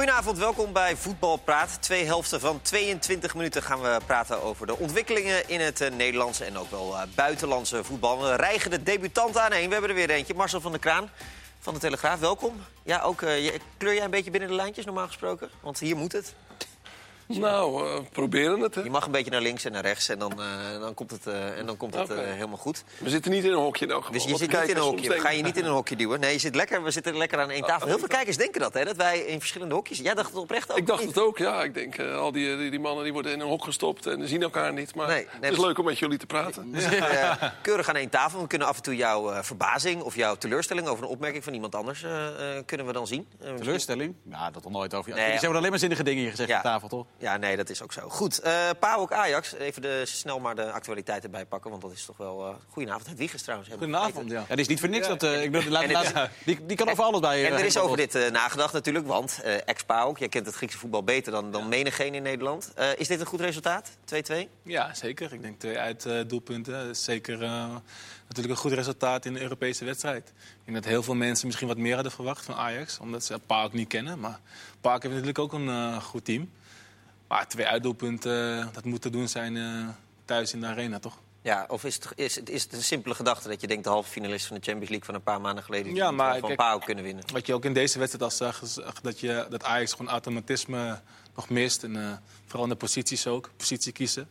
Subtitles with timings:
[0.00, 1.82] Goedenavond, welkom bij Voetbal Praat.
[1.82, 6.44] Twee helften van 22 minuten gaan we praten over de ontwikkelingen in het uh, Nederlandse
[6.44, 8.22] en ook wel uh, buitenlandse voetbal.
[8.22, 9.66] We rijgen de debutant aan heen.
[9.66, 11.10] We hebben er weer eentje, Marcel van der Kraan
[11.58, 12.20] van de Telegraaf.
[12.20, 12.54] Welkom.
[12.82, 15.50] Ja, ook, uh, kleur jij een beetje binnen de lijntjes normaal gesproken?
[15.60, 16.34] Want hier moet het.
[17.38, 18.74] Nou, uh, proberen het.
[18.74, 18.80] Hè?
[18.82, 21.26] Je mag een beetje naar links en naar rechts en dan, uh, dan komt het,
[21.26, 22.24] uh, en dan komt het okay.
[22.24, 22.84] helemaal goed.
[22.98, 24.04] We zitten niet in een hokje nou.
[24.12, 25.08] Dus je zit niet in een hokje.
[25.08, 26.20] We gaan je niet in een hokje duwen.
[26.20, 27.86] Nee, je zit lekker, we zitten lekker aan één tafel.
[27.86, 29.98] Heel veel kijkers denken dat, hè, dat wij in verschillende hokjes...
[29.98, 31.14] Jij dacht het oprecht ook Ik dacht niet.
[31.14, 31.62] het ook, ja.
[31.62, 34.42] Ik denk, al die, die, die, mannen die worden in een hok gestopt en zien
[34.42, 34.94] elkaar niet.
[34.94, 36.70] Maar nee, nee, het is leuk om met jullie te praten.
[36.72, 38.40] We keurig aan één tafel.
[38.40, 40.86] We kunnen af en toe jouw verbazing of jouw teleurstelling...
[40.86, 42.04] over een opmerking van iemand anders
[42.66, 43.28] kunnen we dan zien.
[43.58, 44.14] teleurstelling?
[44.30, 45.14] Ja, dat nog nooit over.
[45.14, 46.56] Nee, Ze hebben alleen maar zinnige dingen hier gezegd ja.
[46.56, 47.06] aan tafel, toch?
[47.20, 48.08] Ja, nee, dat is ook zo.
[48.08, 49.54] Goed, uh, PAOK Ajax.
[49.54, 52.48] Even de, snel maar de actualiteiten bijpakken, want dat is toch wel...
[52.48, 53.70] Uh, goedenavond, het Wiegers trouwens.
[53.70, 54.44] Goedenavond, ja.
[54.48, 54.54] ja.
[54.54, 55.06] Die is niet voor niks.
[55.06, 55.14] Ja.
[55.14, 57.46] Dat, uh, ik bedoel, laat, die, die kan over alles bij...
[57.46, 60.18] en er is over dit nagedacht natuurlijk, want ex-PAOK...
[60.18, 62.72] jij kent het Griekse voetbal beter dan, dan menigeen in Nederland.
[62.96, 63.90] is dit een goed resultaat,
[64.32, 64.34] 2-2?
[64.62, 65.32] Ja, zeker.
[65.32, 66.96] Ik denk twee uit doelpunten.
[66.96, 70.28] Zeker natuurlijk een goed resultaat in de Europese wedstrijd.
[70.28, 72.98] Ik denk dat heel veel mensen misschien wat meer hadden verwacht van Ajax...
[72.98, 74.20] omdat ze PAOK niet kennen.
[74.20, 74.40] Maar
[74.80, 76.50] PAOK heeft natuurlijk ook een goed team...
[77.30, 79.88] Maar twee uitdoelpunten, dat moet te doen zijn uh,
[80.24, 81.18] thuis in de arena, toch?
[81.42, 83.84] Ja, of is het, is, het, is het een simpele gedachte dat je denkt...
[83.84, 85.94] de halve finalist van de Champions League van een paar maanden geleden...
[85.94, 87.24] Ja, maar, van kijk, Pau kunnen winnen?
[87.32, 91.00] Wat je ook in deze wedstrijd al zag, is dat, je, dat Ajax gewoon automatisme
[91.34, 91.84] nog mist.
[91.84, 92.12] En uh,
[92.46, 94.28] vooral in de posities ook, positie kiezen.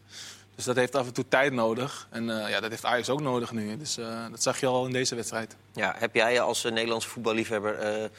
[0.56, 2.08] Dus dat heeft af en toe tijd nodig.
[2.10, 3.78] En uh, ja, dat heeft Ajax ook nodig nu.
[3.78, 3.96] Dus
[4.32, 5.56] dat zag je al in deze wedstrijd.
[5.74, 8.10] Ja, heb jij als Nederlandse voetballiefhebber...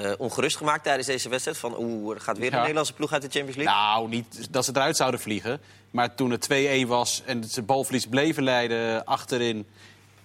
[0.00, 1.58] Uh, ongerust gemaakt tijdens deze wedstrijd?
[1.58, 2.60] Van oeh, er gaat weer een ja.
[2.60, 3.74] Nederlandse ploeg uit de Champions League?
[3.74, 5.60] Nou, niet dat ze eruit zouden vliegen.
[5.90, 6.48] Maar toen het
[6.84, 9.66] 2-1 was en ze balverlies bleven leiden achterin...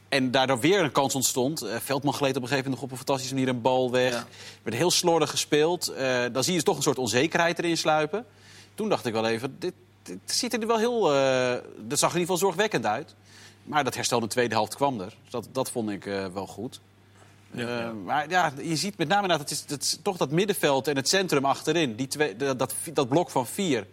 [0.09, 1.63] en daardoor weer een kans ontstond...
[1.63, 4.13] Uh, Veldman gleed op een gegeven moment nog op een fantastische manier een bal weg.
[4.13, 4.25] Ja.
[4.63, 5.91] werd heel slordig gespeeld.
[5.91, 8.25] Uh, dan zie je toch een soort onzekerheid erin sluipen.
[8.75, 11.01] Toen dacht ik wel even, dit, dit ziet er wel heel...
[11.87, 13.15] dat zag in ieder geval zorgwekkend uit.
[13.63, 15.13] Maar dat herstel in de tweede helft kwam er.
[15.21, 16.03] Dus dat, dat vond ik
[16.33, 16.79] wel goed.
[17.51, 17.87] Ja, ja.
[17.87, 20.87] Uh, maar ja, je ziet met name dat het is, het is toch dat middenveld
[20.87, 23.87] en het centrum achterin, die twee, dat, dat, dat blok van vier,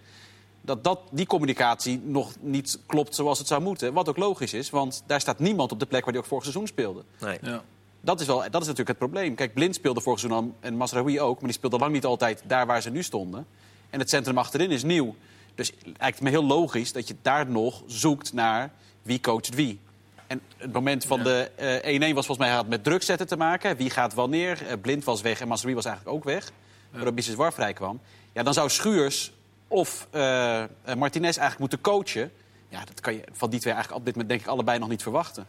[0.61, 3.93] dat, dat die communicatie nog niet klopt zoals het zou moeten.
[3.93, 6.45] Wat ook logisch is, want daar staat niemand op de plek waar hij ook vorig
[6.45, 7.05] seizoen speelde.
[7.21, 7.39] Nee.
[7.43, 7.63] Ja.
[8.01, 9.35] Dat is, wel, dat is natuurlijk het probleem.
[9.35, 12.67] Kijk, Blind speelde vorig seizoen en Masraoui ook, maar die speelde lang niet altijd daar
[12.67, 13.47] waar ze nu stonden.
[13.91, 15.15] En het centrum achterin is nieuw.
[15.55, 19.81] Dus het lijkt me heel logisch dat je daar nog zoekt naar wie coacht wie.
[20.27, 21.25] En het moment van ja.
[21.25, 23.77] de 1-1 uh, was volgens mij had met druk zetten te maken.
[23.77, 24.63] Wie gaat wanneer?
[24.63, 26.45] Uh, Blind was weg en Masri was eigenlijk ook weg.
[26.45, 26.53] Ja.
[26.91, 28.01] Waardoor Biseswar vrij kwam.
[28.33, 29.33] Ja, dan zou Schuurs
[29.69, 30.65] of uh,
[30.97, 32.33] Martinez eigenlijk moeten coachen.
[32.69, 34.89] Ja, dat kan je van die twee eigenlijk op dit moment denk ik allebei nog
[34.89, 35.47] niet verwachten.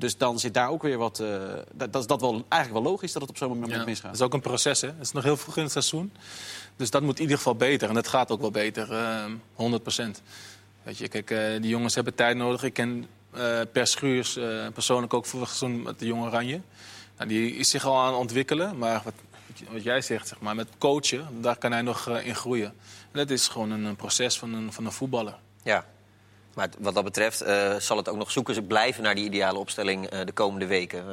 [0.00, 1.20] Dus dan zit daar ook weer wat...
[1.20, 1.28] Uh,
[1.72, 4.10] dat, dat is dat wel, eigenlijk wel logisch dat het op zo'n moment ja, misgaat.
[4.10, 4.88] Dat is ook een proces, hè.
[4.88, 6.12] Het is nog heel vroeg in het seizoen.
[6.76, 7.88] Dus dat moet in ieder geval beter.
[7.88, 9.24] En dat gaat ook wel beter, uh,
[9.54, 10.22] 100 procent.
[10.82, 12.62] Weet je, kijk, uh, die jongens hebben tijd nodig.
[12.62, 16.60] Ik ken uh, per Schuurs uh, persoonlijk ook vorig seizoen met de jonge Oranje.
[17.16, 18.78] Nou, die is zich al aan het ontwikkelen.
[18.78, 19.14] Maar wat,
[19.70, 22.66] wat jij zegt, zeg maar, met coachen, daar kan hij nog uh, in groeien.
[23.12, 25.38] En dat is gewoon een, proces van een, van een voetballer.
[25.62, 25.86] Ja.
[26.54, 27.44] Maar wat dat betreft
[27.78, 28.54] zal het ook nog zoeken.
[28.54, 31.04] Ze blijven naar die ideale opstelling de komende weken.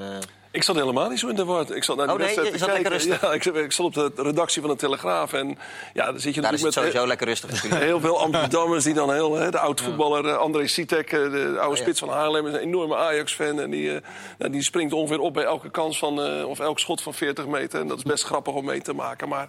[0.58, 1.76] Ik zat helemaal niet zo in de war.
[1.76, 3.08] Ik zat naar de oh, nee, wedstrijd te kijken.
[3.08, 5.34] Ja, ik, ik zat op de redactie van de Telegraaf.
[5.34, 5.58] En
[5.94, 7.84] ja, dan zit je Daar is het natuurlijk sowieso met lekker rustig natuurlijk.
[7.84, 9.36] heel veel Amsterdammers die dan heel...
[9.36, 12.48] Hè, de oud-voetballer uh, André Sitek, uh, de oude Oh, spits van Haarlem...
[12.48, 13.60] is een enorme Ajax-fan.
[13.60, 13.98] En die, uh,
[14.38, 16.40] nou, die springt ongeveer op bij elke kans van...
[16.40, 17.80] uh, of elk schot van 40 meter.
[17.80, 19.30] En dat is best grappig om mee te maken.
[19.30, 19.48] Maar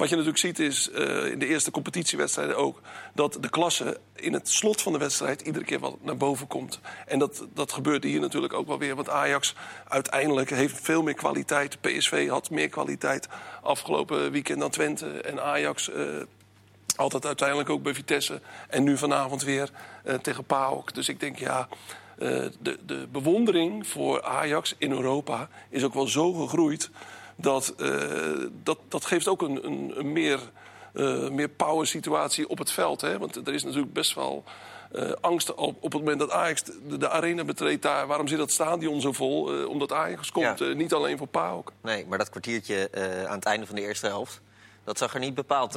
[0.00, 2.80] wat je natuurlijk ziet is, uh, in de eerste competitiewedstrijden ook...
[3.14, 6.80] dat de klasse in het slot van de wedstrijd iedere keer wat naar boven komt.
[7.06, 8.94] En dat, dat gebeurt hier natuurlijk ook wel weer.
[8.94, 9.54] Want Ajax
[9.88, 11.80] uiteindelijk heeft veel meer kwaliteit.
[11.80, 13.28] PSV had meer kwaliteit
[13.62, 15.06] afgelopen weekend dan Twente.
[15.06, 15.88] En Ajax...
[15.88, 16.04] Uh,
[16.96, 18.40] altijd uiteindelijk ook bij Vitesse.
[18.68, 19.70] En nu vanavond weer
[20.04, 20.94] uh, tegen PAOK.
[20.94, 21.68] Dus ik denk, ja,
[22.18, 26.90] de, de bewondering voor Ajax in Europa is ook wel zo gegroeid...
[27.40, 30.40] dat, uh, dat, dat geeft ook een, een, een meer,
[31.30, 33.00] meer power situatie op het veld.
[33.00, 33.18] Hè?
[33.18, 34.44] Want er is natuurlijk best wel...
[34.92, 38.06] Uh, angst op, op het moment dat Ajax de, de, arena betreedt daar.
[38.06, 39.58] Waarom zit dat stadion zo vol?
[39.58, 40.66] Uh, omdat Ajax komt, ja.
[40.66, 41.72] uh, niet alleen voor PAOK.
[41.82, 42.88] Nee, maar dat kwartiertje
[43.28, 44.40] aan het einde van de eerste helft...
[44.84, 45.74] Dat zag er niet bepaald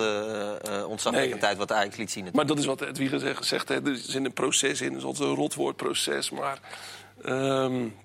[0.88, 1.50] ontzagwekkend nee.
[1.50, 2.30] uit wat Ajax liet zien.
[2.34, 3.46] Maar dat is wat Edwige zegt.
[3.46, 3.90] zegt hè.
[3.90, 6.30] Er zit een proces in, dat is een rotwoord proces.
[6.30, 6.60] Maar
[7.26, 7.96] um,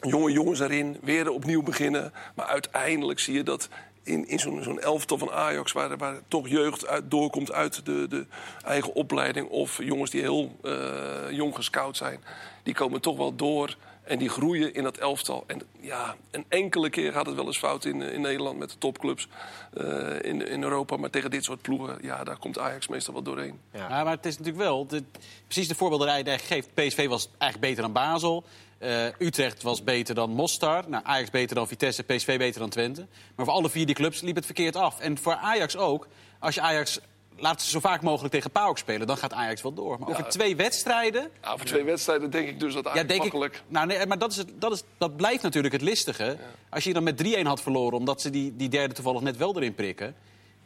[0.00, 2.12] jonge jongens erin, weer opnieuw beginnen.
[2.34, 3.68] Maar uiteindelijk zie je dat
[4.04, 5.72] in, in zo'n zo'n elftal van Ajax...
[5.72, 8.26] waar, waar toch jeugd uit, doorkomt uit de, de,
[8.64, 9.48] eigen opleiding...
[9.48, 12.20] of jongens die heel uh, jong gescout zijn...
[12.62, 15.44] die komen toch wel door En die groeien in dat elftal.
[15.46, 18.78] En ja, een enkele keer gaat het wel eens fout in, in Nederland met de
[18.78, 19.28] topclubs
[19.72, 20.96] eh, in, in Europa.
[20.96, 23.60] Maar tegen dit soort ploegen, ja, daar komt Ajax meestal wel doorheen.
[23.72, 23.88] Ja.
[23.88, 24.86] maar het is natuurlijk wel...
[24.86, 25.02] De,
[25.44, 26.74] precies de voorbeelden die hij geeft.
[26.74, 28.44] PSV was eigenlijk beter dan Basel.
[28.80, 30.88] Uh, Utrecht was beter dan Mostar.
[30.88, 33.06] Nou, Ajax beter dan Vitesse, PSV beter dan Twente.
[33.34, 35.00] Maar voor alle vier die clubs liep het verkeerd af.
[35.00, 36.06] En voor Ajax ook.
[36.38, 37.00] Als je Ajax
[37.36, 39.98] laat ze zo vaak mogelijk tegen PAOK spelen, dan gaat Ajax wel door.
[39.98, 41.30] Maar over twee wedstrijden...
[41.42, 43.54] Ja, over twee wedstrijden denk ik dus dat Ajax ja, makkelijk...
[43.54, 46.36] Ik, nou, nee, maar dat, is het, dat, is, dat blijft natuurlijk het listige.
[46.70, 49.56] Als je dan met 3-1 had verloren, omdat ze die, die derde toevallig net wel
[49.56, 50.14] erin prikken...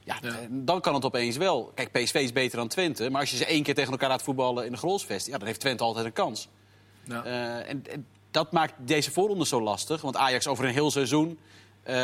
[0.05, 0.17] Ja,
[0.49, 1.73] dan kan het opeens wel.
[1.75, 3.11] Kijk, PSV is beter dan Twente.
[3.11, 5.27] Maar als je ze één keer tegen elkaar laat voetballen in de Grolsvest...
[5.27, 6.49] Ja, dan heeft Twente altijd een kans.
[7.09, 7.27] Ja.
[7.27, 10.01] Uh, en, dat maakt deze voorronde zo lastig.
[10.01, 11.39] Want Ajax over een heel seizoen
[11.85, 11.95] uh,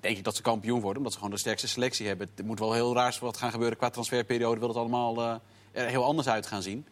[0.00, 2.30] denk ik dat ze kampioen worden, omdat ze gewoon de sterkste selectie hebben.
[2.34, 4.58] Het moet wel heel raar wat gaan gebeuren qua transferperiode.
[4.58, 5.40] Wil het allemaal
[5.72, 6.86] er heel anders uit gaan zien.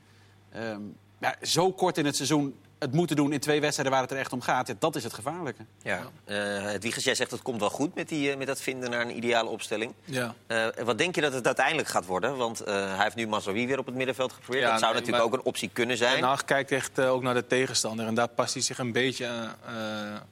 [0.57, 4.13] Um, maar zo kort in het seizoen het moeten doen in twee wedstrijden waar het
[4.13, 5.65] er echt om gaat, ja, dat is het gevaarlijke.
[5.83, 6.01] Ja.
[6.27, 9.17] Uh, het jij zegt dat komt wel goed met, die, met dat vinden naar een
[9.17, 9.93] ideale opstelling.
[10.05, 10.35] Ja.
[10.49, 12.37] Uh, wat denk je dat het uiteindelijk gaat worden?
[12.37, 14.71] Want uh, hij heeft nu Mazraoui weer op het middenveld geprobeerd.
[14.71, 16.17] dat zou natuurlijk ook een optie kunnen zijn.
[16.17, 18.07] En Haag kijkt echt ook naar de tegenstander.
[18.07, 19.29] En daar past hij zich een beetje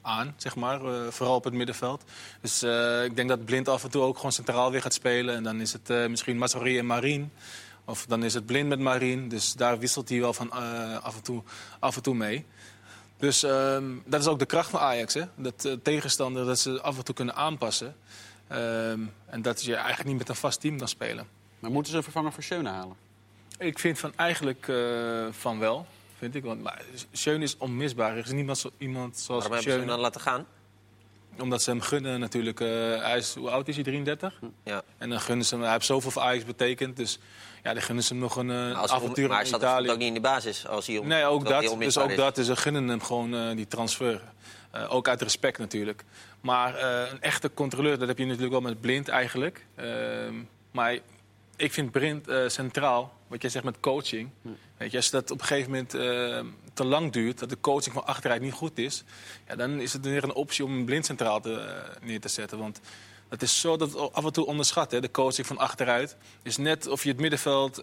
[0.02, 0.80] aan, zeg maar.
[1.12, 2.02] vooral op het middenveld.
[2.40, 2.62] Dus
[3.04, 5.34] ik denk dat Blind af en toe ook gewoon centraal weer gaat spelen.
[5.34, 7.32] En dan is het misschien Mazraoui en Marien.
[7.84, 9.28] Of dan is het blind met Marien.
[9.28, 11.42] Dus daar wisselt hij wel van uh, af, en toe,
[11.78, 12.46] af en toe mee.
[13.16, 15.14] Dus um, dat is ook de kracht van Ajax.
[15.14, 15.22] Hè?
[15.36, 17.96] Dat uh, tegenstander dat ze af en toe kunnen aanpassen.
[18.52, 21.26] Um, en dat je eigenlijk niet met een vast team kan spelen.
[21.58, 22.96] Maar moeten ze een vervanger voor Schöne halen?
[23.58, 25.86] Ik vind van eigenlijk uh, van wel.
[26.18, 26.44] Vind ik.
[26.44, 26.82] Want maar
[27.12, 28.16] Schöne is onmisbaar.
[28.16, 30.46] Er is niemand zo, iemand zoals Waarom hebben ze hem dan laten gaan?
[31.40, 32.60] Omdat ze hem gunnen natuurlijk.
[32.60, 32.68] Uh,
[33.02, 33.84] hij is, hoe oud is hij?
[33.84, 34.40] 33?
[34.64, 34.82] Ja.
[34.98, 35.62] En dan gunnen ze hem.
[35.62, 36.96] Hij heeft zoveel voor Ajax betekend.
[36.96, 37.18] Dus
[37.62, 39.86] ja, dan gunnen ze hem nog een uh, avontuur maar in Italië.
[39.86, 41.76] Maar ook niet in de basis als hij Nee, ook dat.
[41.78, 42.34] Dus ook dat.
[42.34, 44.20] Dus ze gunnen hem gewoon uh, die transfer.
[44.74, 46.04] Uh, ook uit respect natuurlijk.
[46.40, 49.66] Maar een echte controleur, dat heb je natuurlijk wel met Blind eigenlijk.
[49.74, 50.34] Ehm,
[50.70, 50.98] maar
[51.62, 54.30] ik vind Blind centraal, wat jij zegt met coaching.
[54.42, 54.48] Hm.
[54.76, 55.90] Weet je, als dat op een gegeven moment
[56.74, 59.04] te lang duurt, dat de coaching van achteruit niet goed is...
[59.48, 62.58] Ja, dan is het weer een optie om een Blind centraal te, neer te zetten.
[62.58, 62.80] Want
[63.28, 66.16] het is zo dat het af en toe onderschat, hè, de coaching van achteruit.
[66.42, 67.80] is net of je het middenveld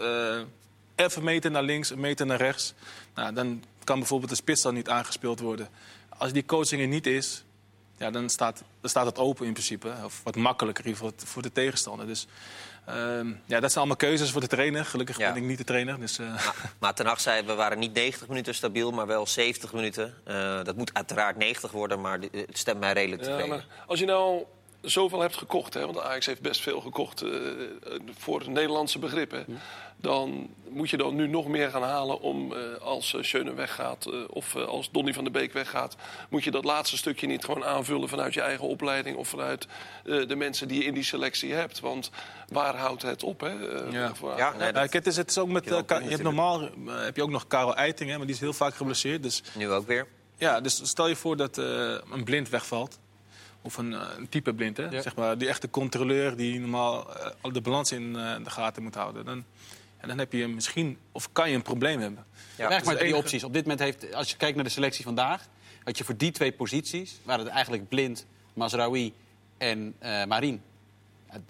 [1.00, 2.74] even meter naar links, een meter naar rechts.
[3.16, 5.70] Nou, dan kan bijvoorbeeld de spits dan niet aangespeeld worden.
[6.18, 7.44] Als die coaching er niet is,
[7.98, 9.94] ja, dan, staat, dan staat het open in principe.
[10.04, 12.08] Of wat makkelijker voor, voor de tegenstander.
[12.08, 12.28] Dus
[12.96, 14.86] uh, ja, dat zijn allemaal keuzes voor de trainer.
[14.86, 16.00] Gelukkig ben ik niet de trainer.
[16.00, 16.28] Dus, uh...
[16.30, 20.14] maar, maar Ten Hag zei, we waren niet 90 minuten stabiel, maar wel 70 minuten.
[20.28, 23.48] Uh, dat moet uiteraard 90 worden, maar het stemt mij redelijk tevreden.
[23.48, 24.44] Ja, maar als je nou
[24.82, 27.32] zoveel hebt gekocht, hè, want Ajax heeft best veel gekocht uh,
[28.18, 29.46] voor Nederlandse begrippen,
[29.98, 34.24] dan moet je dan nu nog meer gaan halen om uh, als Schöne weggaat uh,
[34.30, 35.96] of als Donny van der Beek weggaat,
[36.30, 39.68] moet je dat laatste stukje niet gewoon aanvullen vanuit je eigen opleiding of vanuit
[40.04, 41.80] de mensen die je in die selectie hebt.
[41.80, 42.12] Want
[42.48, 43.40] waar houdt het op?
[43.40, 43.52] Hè,
[43.92, 44.12] ja.
[44.38, 44.94] ja, nee, dat...
[44.94, 45.66] het, is, het is ook met.
[45.66, 48.76] je hebt normaal heb je ook nog Karel Eiting, hè, maar die is heel vaak
[48.76, 49.24] geblesseerd.
[49.24, 49.44] Dus...
[49.58, 50.08] Nu ook weer.
[50.38, 53.00] Ja, dus stel je voor dat een blind wegvalt.
[53.70, 55.02] Of een, eh, een type blind, hè?
[55.02, 57.08] Zeg maar, die echte controleur die normaal
[57.46, 59.26] uh, de balans in uh, de gaten moet houden.
[59.26, 59.44] Dan,
[60.02, 62.26] ja, dan heb je misschien, of kan je een probleem hebben.
[62.58, 63.44] Ja, maar drie opties.
[63.44, 65.48] Op dit moment heeft, als je kijkt naar de selectie vandaag...
[65.84, 69.14] had je voor die twee posities, waren het eigenlijk Blind, Masraoui
[69.58, 70.62] en uh, Marien.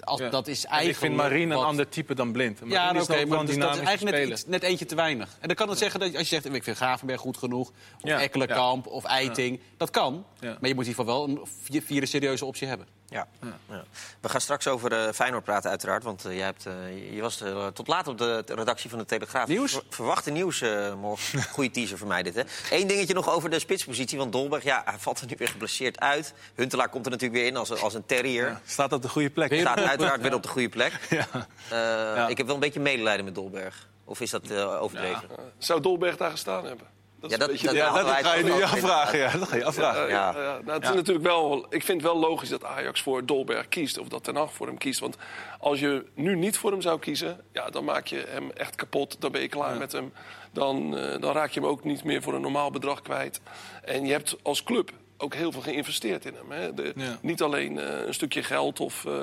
[0.04, 2.60] Als, dat is eigenlijk ik vind Marine een ander type dan Blind.
[2.60, 5.38] Marine ja, oké, okay, maar dus dat is eigenlijk net, net, eentje te weinig.
[5.40, 7.70] En dan kan het zeggen dat als je zegt, ik vind Gravenberg goed genoeg...
[7.70, 10.26] of ja, Ekkelenkamp of Eiting, dat kan.
[10.42, 12.99] Maar je moet in ieder geval wel een vierde serieuze optie hebben.
[13.10, 13.28] Ja.
[13.70, 13.84] ja.
[14.20, 16.04] We gaan straks over uh, Feyenoord praten, uiteraard.
[16.04, 19.48] Want uh, jij hebt, uh, je was tot laat op de redactie van de Telegraaf.
[19.48, 19.72] Nieuws?
[19.72, 20.64] Ver, verwachte nieuws
[20.98, 21.44] morgen.
[21.52, 22.42] Goede teaser voor mij dit, hè.
[22.72, 24.18] Eén dingetje nog over de spitspositie.
[24.18, 26.34] Want Dolberg, ja, hij valt er nu weer geblesseerd uit.
[26.56, 28.48] Huntelaar komt er natuurlijk weer in als, als een terrier.
[28.48, 29.54] Ja, staat op de goede plek.
[29.54, 30.94] Staat uiteraard weer op de goede plek.
[32.30, 33.88] Ik heb wel een beetje medelijden met Dolberg.
[34.06, 35.30] Of is dat overdreven?
[35.58, 36.99] Zou Dolberg daar gestaan hebben?
[37.20, 39.20] Dat ja, dat, dat, ja, dat ga je nu afvragen.
[39.20, 40.08] Ja, dat ga je afvragen.
[40.08, 40.60] Ja, ja.
[40.66, 43.98] Nou, het is natuurlijk wel, ik vind het wel logisch dat Ajax voor Dolberg kiest.
[43.98, 45.00] Of dat Ten Hag voor hem kiest.
[45.00, 45.18] Want
[45.60, 47.42] als je nu niet voor hem zou kiezen...
[47.54, 49.22] Ja, dan maak je hem echt kapot.
[49.22, 50.14] Dan ben je klaar met hem.
[50.52, 53.42] Dan, uh, dan raak je hem ook niet meer voor een normaal bedrag kwijt.
[53.84, 56.52] En je hebt als club ook heel veel geïnvesteerd in hem.
[56.52, 56.74] Hè.
[56.74, 57.18] De, ja.
[57.22, 59.22] Niet alleen uh, een stukje geld of uh,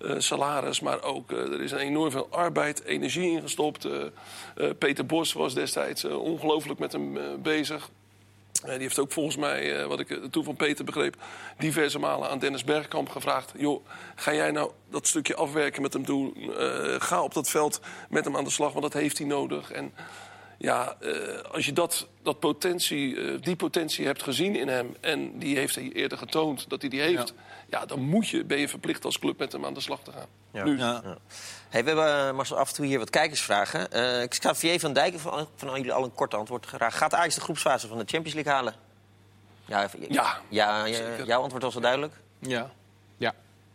[0.00, 3.88] uh, salaris, maar ook er is een enorm veel arbeid, energie ingestopt.
[4.78, 7.90] Peter Bos was destijds ongelooflijk met hem bezig.
[8.62, 11.16] die heeft ook volgens mij, wat ik toen van Peter begreep,
[11.58, 16.04] diverse malen aan Dennis Bergkamp gevraagd: joh, ga jij nou dat stukje afwerken met hem
[16.04, 16.34] doen?
[16.98, 19.72] ga op dat veld met hem aan de slag, want dat heeft hij nodig.
[19.72, 19.92] En
[20.62, 24.96] Ja, eh, als je dat, dat potentie, eh, die potentie hebt gezien in hem...
[25.00, 27.34] en die heeft hij eerder getoond dat hij die heeft...
[27.68, 27.86] Ja.
[27.86, 30.26] dan moet je, ben je verplicht als club met hem aan de slag te gaan.
[30.52, 30.64] Ja.
[30.64, 30.78] Nu.
[30.78, 31.02] Ja.
[31.68, 33.90] Hey, we hebben eh, Marcel, af en toe hier wat kijkersvragen.
[33.92, 36.98] Eh Xavier van Dijken van, van jullie al een kort antwoord graag.
[36.98, 38.74] Gaat Ajax de groepsfase van de Champions League halen?
[39.64, 40.88] Ja, even- Ja, ja,
[41.24, 42.14] jouw antwoord was al duidelijk.
[42.38, 42.70] Ja.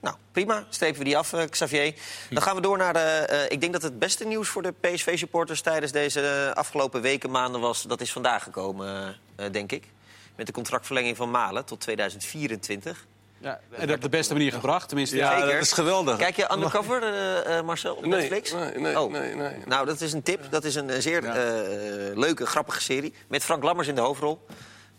[0.07, 0.65] Nou, prima.
[0.69, 1.93] Strepen we die af, eh, Xavier.
[2.29, 2.99] Dan gaan we door naar de...
[2.99, 5.61] eh, ik denk dat het beste nieuws voor de PSV-supporters...
[5.61, 7.83] tijdens deze eh, afgelopen weken, maanden was...
[7.83, 9.83] dat is vandaag gekomen, eh, denk ik.
[10.35, 13.05] Met de contractverlenging van Malen tot 2024.
[13.39, 15.15] Ja, en op de beste manier gebracht, tenminste.
[15.15, 15.53] Ja, Zeker.
[15.53, 16.17] dat is geweldig.
[16.17, 18.51] Kijk je Undercover, eh, eh, Marcel, op Nee, Netflix?
[18.53, 19.11] nee, nee, Oh.
[19.11, 19.51] nee, nee.
[19.65, 20.41] Nou, dat is een tip.
[20.49, 21.35] Dat is een eh, zeer Ja.
[21.35, 23.13] eh, leuke, grappige serie.
[23.27, 24.45] Met Frank Lammers in de hoofdrol.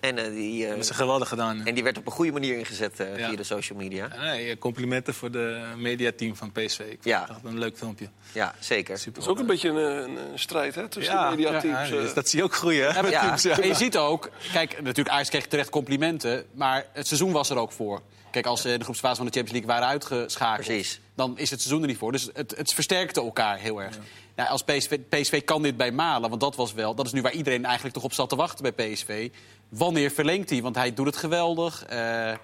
[0.00, 1.64] En, eh, die, eh, Dat is geweldig gedaan.
[1.66, 3.28] en die werd op een goede manier ingezet eh, Ja.
[3.28, 4.08] via de social media.
[4.20, 6.78] Nee, complimenten voor de mediateam van PSV.
[6.78, 7.20] Ik vond Ja.
[7.20, 8.08] het echt een leuk filmpje.
[8.32, 8.98] Ja, zeker.
[8.98, 9.12] Super.
[9.12, 11.88] Het is ook een beetje een, een, strijd hè, tussen ja, de mediateams.
[11.88, 12.94] ja, dus dat zie je ook groeien.
[12.94, 13.20] Hè, met Ja.
[13.20, 13.60] teams, ja.
[13.60, 17.56] En je ziet ook, kijk, natuurlijk Ajax kreeg terecht complimenten, maar het seizoen was er
[17.56, 18.02] ook voor.
[18.30, 21.00] Kijk, als ze in de groepsfase van de Champions League waren uitgeschakeld, Precies.
[21.14, 22.12] dan is het seizoen er niet voor.
[22.12, 23.98] Dus het, het versterkte elkaar heel erg.
[24.46, 27.32] Als PSV, PSV kan dit bij Malen, want dat was wel, dat is nu waar
[27.32, 29.30] iedereen eigenlijk toch op zat te wachten bij PSV.
[29.68, 30.62] Wanneer verlengt hij?
[30.62, 31.84] Want hij doet het geweldig.
[31.90, 32.38] Ja,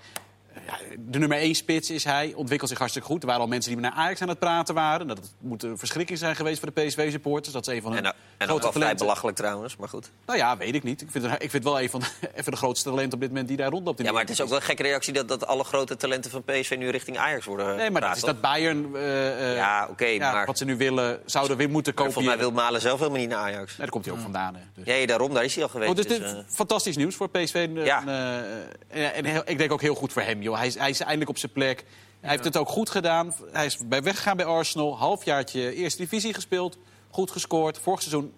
[0.99, 3.21] de nummer 1 spits is hij, ontwikkelt zich hartstikke goed.
[3.23, 5.07] Er waren al mensen die naar Ajax aan het praten waren.
[5.07, 7.53] Dat moet een verschrikking zijn geweest voor de PSV-supporters.
[7.55, 9.07] Dat is een van hun En, en ook grote wel vrij talenten.
[9.07, 10.11] belachelijk trouwens, maar goed.
[10.27, 11.01] Nou ja, weet ik niet.
[11.03, 12.07] Ik vind, het, ik vind wel een van de,
[12.39, 13.99] even de grootste talenten op dit moment die daar rondloopt.
[13.99, 16.31] in Ja, maar het is ook wel een gekke reactie dat, dat alle grote talenten
[16.31, 18.97] van PSV nu richting Ajax worden Nee, maar dat is dat Bayern...
[18.97, 22.13] eh, eh, Ja, oké, maar- Wat ze nu willen, zouden weer moeten kopen.
[22.13, 23.69] Volgens mij wil Malen zelf helemaal niet naar Ajax.
[23.69, 24.55] Nee, daar komt hij ook vandaan.
[24.55, 24.61] Hè.
[24.75, 24.85] Dus.
[24.87, 25.91] Nee, daarom, daar is hij al geweest.
[25.91, 27.55] Oh, dus dus, eh, fantastisch nieuws voor PSV.
[27.55, 28.03] En, Ja.
[28.07, 30.43] eh, en, en heel- ik denk ook heel goed voor hem.
[30.45, 30.57] Joh.
[30.57, 31.85] Hij, is, hij is eindelijk op zijn plek.
[32.21, 33.35] Hij heeft het ook goed gedaan.
[33.53, 34.99] Hij is bij weggegaan bij Arsenal.
[34.99, 36.79] Halfjaartje eerste divisie gespeeld.
[37.11, 37.79] Goed gescoord.
[37.79, 38.35] Vorig seizoen,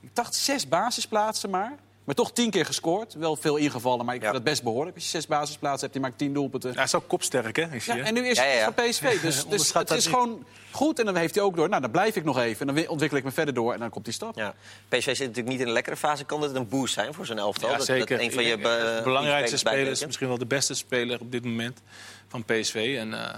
[0.00, 1.78] ik dacht zes basisplaatsen maar.
[2.04, 3.14] Maar toch tien keer gescoord.
[3.14, 4.30] Wel veel ingevallen, maar ik Ja.
[4.30, 4.94] vind dat best behoorlijk.
[4.94, 6.74] Als je zes basisplaatsen hebt, je maakt tien doelpunten.
[6.74, 7.72] Hij is ook kopsterk, hè?
[7.74, 8.64] Ik zie Ja, en nu is Ja, ja, ja.
[8.64, 9.20] het van PSV.
[9.20, 10.14] Dus, dus het dat is niet.
[10.14, 10.98] gewoon goed.
[10.98, 11.68] En dan heeft hij ook door.
[11.68, 12.68] Nou, dan blijf ik nog even.
[12.68, 13.72] En dan ontwikkel ik me verder door.
[13.72, 14.36] En dan komt die stap.
[14.36, 14.54] ja.
[14.88, 16.24] PSV zit natuurlijk niet in een lekkere fase.
[16.24, 17.70] Kan dit een boost zijn voor zijn elftal?
[17.70, 18.16] Ja, Dat- zeker.
[18.16, 21.80] Dat een van je be- belangrijkste spelers misschien wel de beste speler op dit moment
[22.28, 22.96] van PSV.
[22.98, 23.34] En eh,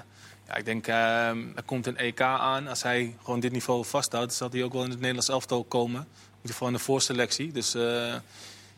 [0.49, 0.95] ja, ik denk, eh,
[1.29, 2.69] er komt een EK aan.
[2.69, 6.01] Als hij gewoon dit niveau vasthoudt, zal hij ook wel in het Nederlands elftal komen.
[6.01, 7.53] In ieder geval in de voorselectie.
[7.53, 8.15] Dus eh,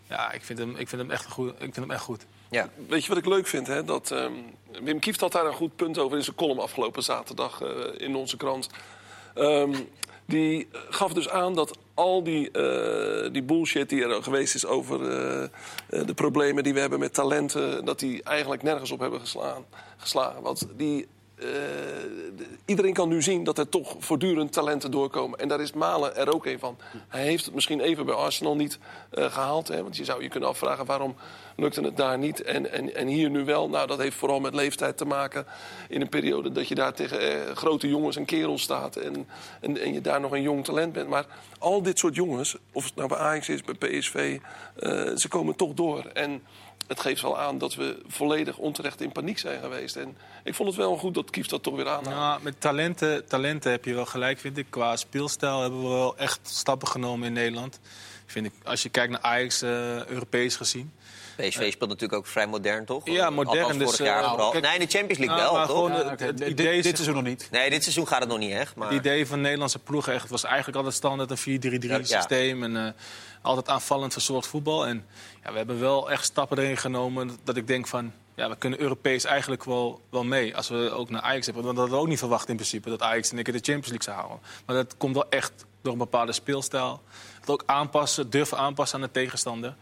[0.08, 2.26] ja, ik vind, hem, ik, vind hem echt goed, ik vind hem echt goed.
[2.50, 2.68] Ja.
[2.88, 3.66] Weet je wat ik leuk vind?
[3.66, 3.84] Hè?
[3.84, 4.32] Dat, ehm,
[4.82, 8.16] Wim Kieft had daar een goed punt over in zijn column afgelopen zaterdag eh, in
[8.16, 8.68] onze krant.
[9.34, 9.74] Ehm,
[10.24, 15.00] die gaf dus aan dat al die, eh, die bullshit die er geweest is over
[15.00, 15.48] eh,
[16.06, 19.64] de problemen die we hebben met talenten, dat die eigenlijk nergens op hebben geslaan,
[19.96, 20.42] geslagen.
[20.42, 21.46] Want die, eh,
[22.36, 25.38] de- iedereen kan nu zien dat er toch voortdurend talenten doorkomen.
[25.38, 26.76] En daar is Malen er ook een van.
[27.08, 28.78] Hij heeft het misschien even bij Arsenal niet
[29.10, 29.68] eh, gehaald.
[29.68, 29.82] Hè?
[29.82, 31.16] Want je zou je kunnen afvragen waarom
[31.56, 33.68] lukte het daar niet en, en, en hier nu wel.
[33.68, 35.46] Nou, dat heeft vooral met leeftijd te maken.
[35.88, 38.96] In een periode dat je daar tegen eh, grote jongens en kerels staat.
[38.96, 39.28] En,
[39.60, 41.08] en, en je daar nog een jong talent bent.
[41.08, 41.26] Maar
[41.58, 44.38] al dit soort jongens, of het nou bij Ajax is, bij PSV,
[45.18, 46.04] ze komen toch door.
[46.12, 46.42] En
[46.86, 49.96] het geeft wel aan dat we volledig onterecht in paniek zijn geweest.
[49.96, 51.84] En ik vond het wel goed dat Kief dat toch weer.
[51.84, 54.66] Nou, met talenten, talenten heb je wel gelijk, vind ik.
[54.70, 57.80] Qua speelstijl hebben we wel echt stappen genomen in Nederland.
[58.26, 60.92] Vind ik, als je kijkt naar Ajax, eh, Europees gezien.
[61.36, 63.06] PSV speelt natuurlijk ook vrij modern, toch?
[63.06, 64.50] Ja, modern, Althans, vorig dus, jaar eh, vooral.
[64.50, 65.76] kijk- nee, in de Champions League Nou, wel, maar toch?
[65.76, 67.48] gewoon, Ja, het dit, idee dit seizoen nog niet.
[67.50, 68.74] Nee, dit seizoen gaat het nog niet echt.
[68.76, 68.88] Maar...
[68.88, 72.62] Het idee van Nederlandse ploegen echt, was eigenlijk altijd standaard een 4-3-3 systeem.
[72.62, 72.92] En eh,
[73.42, 74.86] altijd aanvallend verzorgd voetbal.
[74.86, 75.06] En
[75.44, 78.12] ja, we hebben wel echt stappen erin genomen dat ik denk van...
[78.34, 80.56] Ja, we kunnen Europees eigenlijk wel, wel mee.
[80.56, 81.64] Als we ook naar Ajax hebben.
[81.64, 82.88] Want dat hadden we ook niet verwacht in principe.
[82.88, 84.38] Dat Ajax en ik de Champions League zou halen.
[84.66, 85.52] Maar dat komt wel echt
[85.82, 87.02] door een bepaalde speelstijl.
[87.40, 89.76] Het ook aanpassen, durven aanpassen aan de tegenstander.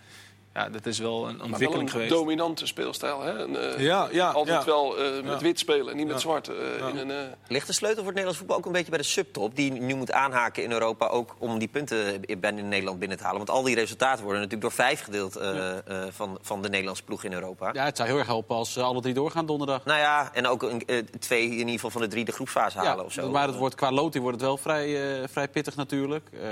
[0.55, 2.11] Ja, dat is wel een Maar wel ontwikkeling een geweest.
[2.11, 3.21] dominante speelstijl.
[3.23, 3.33] Hè?
[3.39, 4.65] Een, eh, Ja, ja, altijd ja.
[4.65, 5.39] wel eh, met Ja.
[5.39, 6.49] wit spelen en niet met zwart.
[6.49, 7.17] eh, in een, eh,
[7.49, 9.57] Ligt de sleutel voor het Nederlands voetbal ook een beetje bij de subtop...
[9.57, 13.23] die nu moet aanhaken in Europa ook om die punten in in Nederland binnen te
[13.25, 13.39] halen?
[13.39, 17.03] Want al die resultaten worden natuurlijk door vijf gedeeld eh, eh, van, van de Nederlandse
[17.05, 17.71] ploeg in Europa.
[17.73, 19.85] Ja, het zou heel erg helpen als alle drie doorgaan donderdag.
[19.85, 22.79] Nou ja, en ook een, eh, twee in ieder geval van de drie de groepsfase
[22.79, 23.31] halen Ja, of zo.
[23.31, 26.29] maar het wordt, qua loting wordt het wel vrij, eh, vrij pittig natuurlijk.
[26.33, 26.43] Eh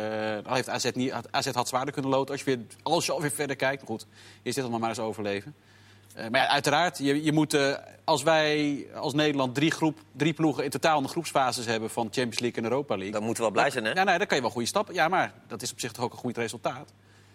[0.47, 3.31] al heeft AZ, niet, AZ had zwaarder kunnen loten als je, weer, als je alweer
[3.31, 3.85] verder kijkt.
[3.93, 4.07] Goed,
[4.43, 5.55] is dit allemaal maar eens overleven.
[6.15, 10.33] Eh, maar ja, uiteraard, je, je moet, eh, als wij als Nederland drie, groep, drie
[10.33, 13.13] ploegen in totaal in de groepsfases hebben van Champions League en Europa League.
[13.13, 13.91] Dan moeten we wel blij zijn, hè?
[13.91, 14.95] Ja, nee, dan kan je wel goede stappen.
[14.95, 16.93] Ja, maar dat is op zich toch ook een goed resultaat.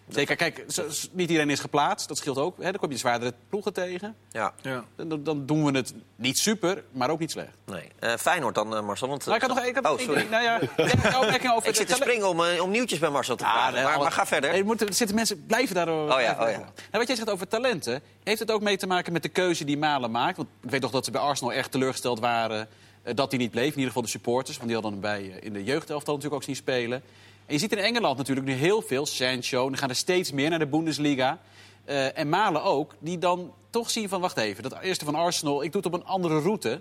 [0.08, 0.64] Zeker, kijk,
[1.12, 2.08] niet iedereen is geplaatst.
[2.08, 2.56] Dat scheelt ook.
[2.56, 2.62] Hè.
[2.62, 4.14] Dan kom je zwaardere ploegen tegen.
[4.30, 4.84] Ja, Ja.
[4.96, 7.56] Dan, dan doen we het niet super, maar ook niet slecht.
[7.64, 7.88] nee.
[7.98, 9.08] Eh, Feyenoord dan, eh, Marcel.
[9.08, 10.18] Want, Maar ik had nog ik had oh, sorry.
[10.18, 10.30] ding.
[10.30, 13.44] Nou ja, ik over Ik zit te springen om, eh, om nieuwtjes bij Marcel te
[13.44, 13.74] vragen.
[13.74, 14.50] nee, maar, maar ga verder.
[14.50, 16.14] Nee, moeten, zitten mensen blijven daarover.
[16.14, 16.58] Oh ja, oh ja.
[16.58, 19.64] Nou, wat jij zegt over talenten, heeft het ook mee te maken met de keuze
[19.64, 20.36] die Malen maakt?
[20.36, 22.68] Want ik weet toch dat ze bij Arsenal echt teleurgesteld waren
[23.02, 23.64] eh, dat hij niet bleef.
[23.64, 26.42] In ieder geval de supporters, want die hadden hem bij eh, in de jeugdelftal natuurlijk
[26.42, 27.02] ook zien spelen.
[27.48, 30.50] En je ziet in Engeland natuurlijk nu heel veel, Sancho, dan gaan er steeds meer
[30.50, 31.40] naar de Bundesliga.
[31.84, 35.62] Eh, en Malen ook, die dan toch zien van, wacht even, dat eerste van Arsenal,
[35.62, 36.80] ik doe het op een andere route.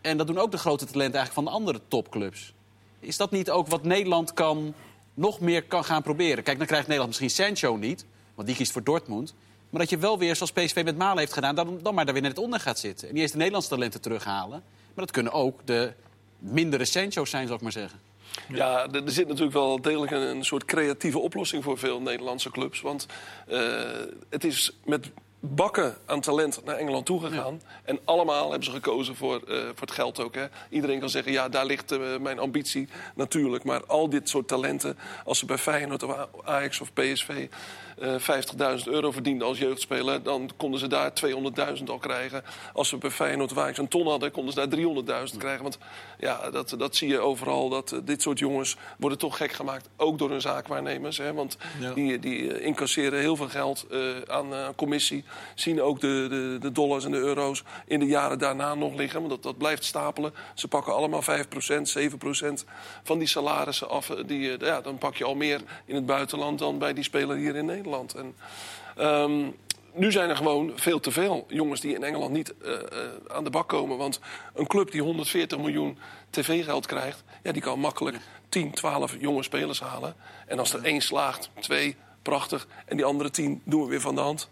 [0.00, 2.54] En dat doen ook de grote talenten eigenlijk van de andere topclubs.
[3.00, 4.74] Is dat niet ook wat Nederland kan,
[5.14, 6.44] nog meer kan gaan proberen?
[6.44, 9.34] Kijk, dan krijgt Nederland misschien Sancho niet, want die kiest voor Dortmund.
[9.70, 11.54] Maar dat je wel weer, zoals PSV met Malen heeft gedaan...
[11.54, 13.08] dan, dan maar daar weer net onder gaat zitten.
[13.08, 14.62] En niet eens de Nederlandse talenten terughalen.
[14.94, 15.92] Maar dat kunnen ook de
[16.38, 18.03] mindere Sancho's zijn, zou ik maar zeggen.
[18.48, 22.50] Ja, er er zit natuurlijk wel degelijk een, een soort creatieve oplossing voor veel Nederlandse
[22.50, 22.80] clubs.
[22.80, 23.06] Want
[23.46, 23.60] eh,
[24.30, 25.10] het is met
[25.40, 27.60] bakken aan talent naar Engeland toegegaan.
[27.84, 30.34] En allemaal hebben ze gekozen voor, eh, voor het geld ook.
[30.34, 30.46] Hè.
[30.70, 33.64] Iedereen kan zeggen, ja, daar ligt eh, mijn ambitie natuurlijk.
[33.64, 37.48] Maar al dit soort talenten, als ze bij Feyenoord of Ajax of PSV...
[37.98, 38.14] eh
[38.78, 40.22] 50.000 euro verdienden als jeugdspeler...
[40.22, 41.12] dan konden ze daar
[41.78, 42.42] 200.000 al krijgen.
[42.72, 44.30] Als ze bij Feyenoord Ajax een ton hadden...
[44.30, 44.66] konden ze
[45.04, 45.62] daar 300.000 krijgen.
[45.62, 45.78] Want
[46.18, 47.68] ja, dat, dat zie je overal.
[47.68, 49.88] Dat eh, dit soort jongens worden toch gek gemaakt.
[49.96, 51.18] Ook door hun zaakwaarnemers.
[51.18, 51.92] Hè, want Ja.
[51.92, 55.24] die, die eh, incasseren heel veel geld eh, aan eh, commissie.
[55.54, 59.18] Zien ook de, de, de dollars en de euro's in de jaren daarna nog liggen.
[59.18, 60.34] Want dat, dat blijft stapelen.
[60.54, 61.26] Ze pakken allemaal 5%,
[61.98, 62.64] 7%
[63.02, 64.10] van die salarissen af.
[64.10, 67.04] Eh, Die, eh, ja, dan pak je al meer in het buitenland dan bij die
[67.04, 67.82] speler hier in Nederland.
[67.86, 68.34] En,
[68.96, 69.50] ehm,
[69.92, 72.80] nu zijn er gewoon veel te veel jongens die in Engeland niet eh, eh,
[73.26, 73.96] aan de bak komen.
[73.98, 74.20] Want
[74.54, 75.98] een club die 140 miljoen
[76.30, 77.24] tv-geld krijgt...
[77.42, 78.16] Ja, die kan makkelijk
[78.48, 80.14] 10, 12 jonge spelers halen.
[80.46, 82.66] En als er één slaagt, twee, prachtig.
[82.86, 84.48] En die andere tien doen we weer van de hand.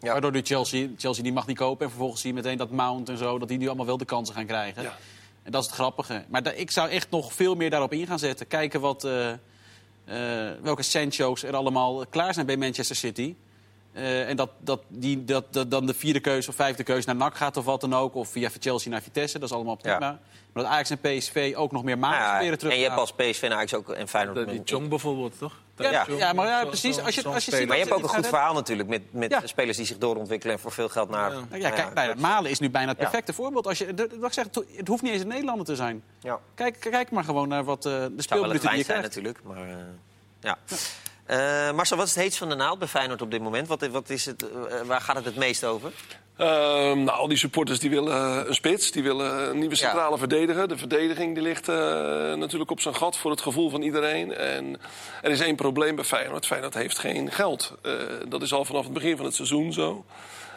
[0.00, 0.12] Ja.
[0.12, 1.84] Waardoor nu Chelsea, Chelsea die mag niet kopen.
[1.84, 3.38] En vervolgens zie je meteen dat Mount en zo...
[3.38, 4.82] dat die nu allemaal wel de kansen gaan krijgen.
[4.82, 4.96] Ja.
[5.42, 6.24] En dat is het grappige.
[6.28, 8.46] Maar da- ik zou echt nog veel meer daarop in gaan zetten.
[8.46, 9.32] Kijken wat, eh,
[10.62, 13.34] welke Sancho's er allemaal klaar zijn bij Manchester City.
[13.96, 17.16] Eh, en dat, dat, die, dat, dat dan de vierde keuze of vijfde keuze naar
[17.16, 18.14] NAC gaat of wat dan ook.
[18.14, 19.98] Of via Chelsea naar Vitesse, dat is allemaal prima.
[20.00, 20.18] Ja.
[20.52, 22.98] Maar dat Ajax en PSV ook nog meer Nou ja, proberen terug en je hebt
[22.98, 24.36] als PSV en Ajax ook en Feyenoord...
[24.36, 25.52] De- Die met- Jong bijvoorbeeld, toch?
[25.76, 26.04] Ja, Ja.
[26.18, 27.00] ja, maar ja, precies.
[27.00, 29.30] Als je, als je ziet Maar je hebt ook een goed verhaal natuurlijk met, met
[29.30, 29.40] Ja.
[29.44, 31.32] spelers die zich doorontwikkelen en voor veel geld naar.
[31.32, 31.56] Ja.
[31.56, 33.02] Ja, kijk, nou ja, Malen is nu bijna het Ja.
[33.02, 33.66] perfecte voorbeeld.
[33.66, 34.44] Als je, dat, wat ik zeg,
[34.76, 36.02] het hoeft niet eens een Nederlander te zijn.
[36.20, 36.38] Ja.
[36.54, 38.84] Kijk, kijk maar gewoon naar wat eh, de Het zou wel een speelminuten die je
[38.84, 39.76] zijn natuurlijk, maar eh,
[40.40, 40.58] ja.
[41.26, 43.68] Eh, Marcel, wat is het heetst van de naald bij Feyenoord op dit moment?
[43.68, 45.92] Wat, wat is het, eh, waar gaat het het meest over?
[46.36, 50.18] Ehm, nou, al die supporters die willen eh, een spits, die willen een nieuwe centrale
[50.18, 50.68] verdediger.
[50.68, 51.66] De verdediging die ligt
[52.36, 54.34] natuurlijk op zijn gat voor het gevoel van iedereen.
[54.34, 54.80] En
[55.22, 56.46] er is één probleem bij Feyenoord.
[56.46, 57.74] Feyenoord heeft geen geld.
[58.28, 60.04] Dat is al vanaf het begin van het seizoen zo.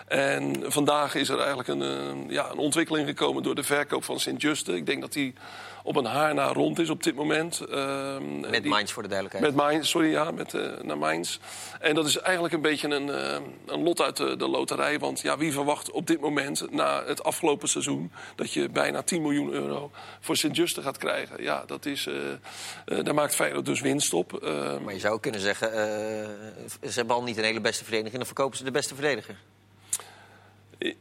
[0.08, 4.76] En vandaag is er eigenlijk een, ja, een ontwikkeling gekomen door de verkoop van Sint-Juste.
[4.76, 5.34] Ik denk dat die
[5.89, 7.60] op een haar na rond is op dit moment.
[7.60, 9.56] Ehm, Met die- Mainz voor de duidelijkheid.
[9.56, 11.38] met Mainz, sorry, ja, met, eh, naar Mainz.
[11.80, 14.99] En dat is eigenlijk een beetje een, eh, een lot uit de, de loterij.
[14.99, 18.12] Want ja, wie verwacht op dit moment, na het afgelopen seizoen...
[18.36, 21.43] dat je bijna 10 miljoen euro voor Sint-Juste gaat krijgen?
[21.43, 24.43] Ja, dat is, eh, daar maakt Feyenoord dus winst op.
[24.43, 25.69] Eh, Maar je zou ook kunnen zeggen,
[26.82, 28.17] ze hebben al niet een hele beste verdediging...
[28.17, 29.36] dan verkopen ze de beste verdediger.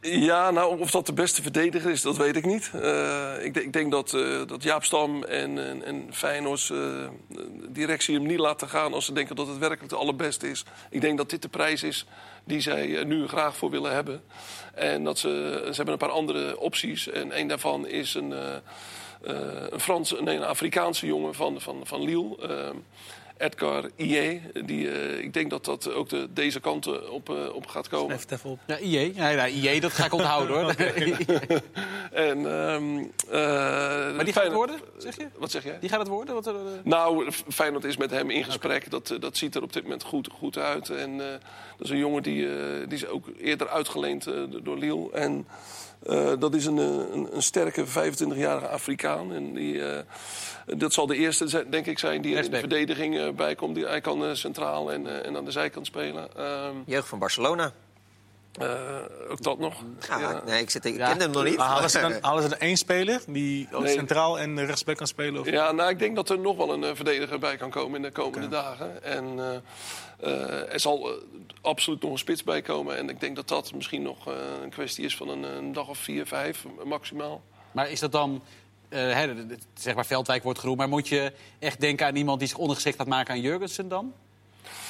[0.01, 2.71] Ja, nou, of dat de beste verdediger is, dat weet ik niet.
[2.73, 7.07] Eh, ik, ik denk dat, eh, dat Jaap Stam en, en, en eh,
[7.69, 8.93] directie hem niet laten gaan...
[8.93, 10.63] als ze denken dat het werkelijk de allerbeste is.
[10.89, 12.05] Ik denk dat dit de prijs is
[12.43, 14.21] die zij nu graag voor willen hebben.
[14.73, 17.09] En dat ze, ze hebben een paar andere opties.
[17.09, 18.33] En een daarvan is een,
[19.21, 22.73] een, Franse, nee, een Afrikaanse jongen van, van, van Lille...
[23.39, 27.53] eh, Edgar Ie, die, eh, ik denk dat dat ook de, deze kant op, eh,
[27.55, 28.15] op gaat komen.
[28.15, 28.59] Even, even op.
[28.67, 29.13] Ja, IE.
[29.15, 30.75] Ja, ja, IE, dat ga ik onthouden hoor.
[32.11, 32.97] En, ehm,
[33.29, 35.27] eh, maar die gaat het worden, zeg je?
[35.37, 35.77] Wat zeg jij?
[35.79, 36.33] Die gaat het worden?
[36.33, 38.91] Wat, eh, Nou, Feyenoord is met hem in gesprek.
[38.91, 40.89] Dat, eh, dat ziet er op dit moment goed, goed uit.
[40.89, 41.27] En eh,
[41.77, 45.11] dat is een jongen die, eh, die is ook eerder uitgeleend eh, door Lille.
[45.11, 45.47] En
[46.05, 49.33] eh, dat is een, eh, een, een sterke 25-jarige Afrikaan.
[49.33, 50.03] En die, eh,
[50.65, 53.55] dat zal de eerste, zijn, denk ik, zijn die er in de verdediging eh, bij
[53.55, 53.75] komt.
[53.75, 56.35] Die, hij kan centraal en, en aan de zijkant spelen.
[56.35, 57.73] Ehm, Jeugd van Barcelona.
[58.51, 58.97] Eh,
[59.29, 59.73] ook dat nog.
[60.09, 60.41] Ja, Ja.
[60.45, 61.11] Nee, ik, zit, ik Ja.
[61.11, 61.57] ken hem nog niet.
[61.57, 63.93] Maar halen ze, dan, halen ze er één speler die Nee.
[63.93, 65.41] centraal en rechtsback kan spelen?
[65.41, 65.49] Of?
[65.49, 68.01] Ja, nou, ik denk dat er nog wel een eh, verdediger bij kan komen in
[68.01, 69.03] de komende dagen.
[69.03, 69.55] En eh,
[70.19, 71.09] eh, er zal
[71.61, 72.97] absoluut nog een spits bij komen.
[72.97, 74.33] En ik denk dat dat misschien nog eh,
[74.63, 77.41] een kwestie is van een, een dag of vier, vijf maximaal.
[77.71, 78.41] Maar is dat dan...
[78.89, 79.33] eh, hè,
[79.73, 80.77] zeg maar Veldwijk wordt geroemd.
[80.79, 84.13] Maar moet je echt denken aan iemand die zich ondergeschikt gaat maken aan Jurgensen dan?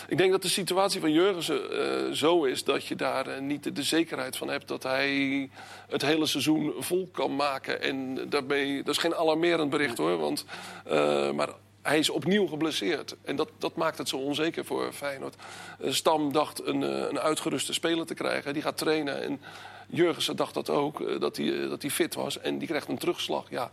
[0.07, 3.75] Ik denk dat de situatie van Jurgensen eh, zo is dat je daar eh, niet
[3.75, 5.49] de, zekerheid van hebt dat hij
[5.89, 7.81] het hele seizoen vol kan maken.
[7.81, 8.43] En dat
[8.85, 10.45] is geen alarmerend bericht hoor, want,
[10.85, 11.49] eh, maar
[11.81, 13.15] hij is opnieuw geblesseerd.
[13.23, 15.35] En dat, dat maakt het zo onzeker voor Feyenoord.
[15.83, 18.53] Stam dacht een, een uitgeruste speler te krijgen.
[18.53, 19.21] Die gaat trainen.
[19.21, 19.41] En
[19.87, 22.39] Jurgensen dacht dat ook, dat hij, dat hij fit was.
[22.39, 23.45] En die krijgt een terugslag.
[23.49, 23.71] Ja.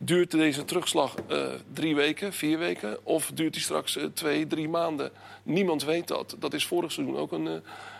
[0.00, 3.06] Duurt deze terugslag eh, drie weken, vier weken?
[3.06, 5.10] Of duurt die straks eh, twee, drie maanden?
[5.42, 6.36] Niemand weet dat.
[6.38, 7.54] Dat is vorig seizoen ook een, eh,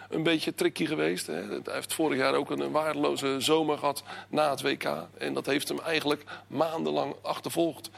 [0.08, 1.26] een beetje tricky geweest.
[1.26, 1.34] Hè.
[1.34, 4.84] Hij heeft vorig jaar ook een waardeloze zomer gehad na het WK.
[5.18, 7.90] En dat heeft hem eigenlijk maandenlang achtervolgd.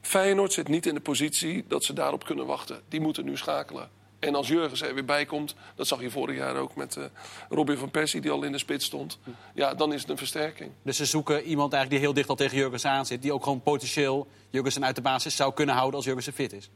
[0.00, 2.80] Feyenoord zit niet in de positie dat ze daarop kunnen wachten.
[2.88, 3.97] Die moeten nu schakelen.
[4.18, 7.04] En als Jurgens er weer bij komt, dat zag je vorig jaar ook met eh,
[7.48, 9.18] Robin van Persie, die al in de spits stond.
[9.54, 10.70] Ja, dan is het een versterking.
[10.82, 13.22] Dus ze zoeken iemand eigenlijk die heel dicht al tegen Jurgens aan zit.
[13.22, 16.68] Die ook gewoon potentieel Jurgensen uit de basis zou kunnen houden als Jurgensen fit is.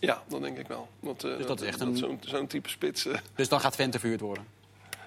[0.00, 0.88] Ja, dat denk ik wel.
[1.00, 3.06] Want, eh, Dus dat is echt een- Zo'n zo'n type spits.
[3.06, 4.46] eh, Dus dan gaat Vente verhuurd worden.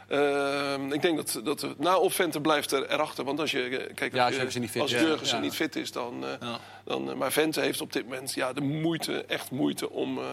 [0.08, 3.24] Ehm, ik denk dat, dat de- nou, of Vente blijft er erachter.
[3.24, 5.02] Want als je, eh, kijk, Ja, als Jurgensen niet fit als is.
[5.02, 5.44] Jurgensen Ja.
[5.44, 7.10] niet fit is, dan, eh, dan...
[7.10, 10.24] eh, Maar Vente heeft op dit moment ja, de moeite, echt moeite om, eh,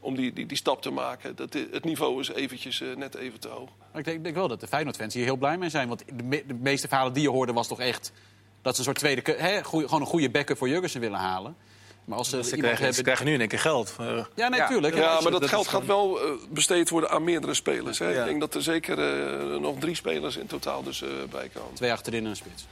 [0.00, 1.36] om die, die, die stap te maken.
[1.36, 3.70] Dat, het niveau is eventjes eh, net even te hoog.
[3.92, 5.88] Maar ik denk, wel dat de Feyenoord-fans hier heel blij mee zijn.
[5.88, 8.12] Want de, me- de meeste verhalen die je hoorde was toch echt...
[8.62, 9.62] dat ze een soort tweede...
[9.64, 11.56] goeie- gewoon een goede backup voor Jurgensen willen halen.
[12.08, 12.94] Maar als ze, iemand krijgen, hebben...
[12.94, 13.94] ze krijgen nu in één keer geld.
[14.00, 15.20] Eh, Ja, nee, Ja.
[15.20, 17.98] maar dat, dat geld gaat wel eh, besteed worden aan meerdere spelers.
[17.98, 18.08] Hè.
[18.08, 18.20] Ja.
[18.20, 21.74] Ik denk dat er zeker eh, nog drie spelers in totaal dus, eh, bij komen.
[21.74, 22.66] Twee achterin en een spits.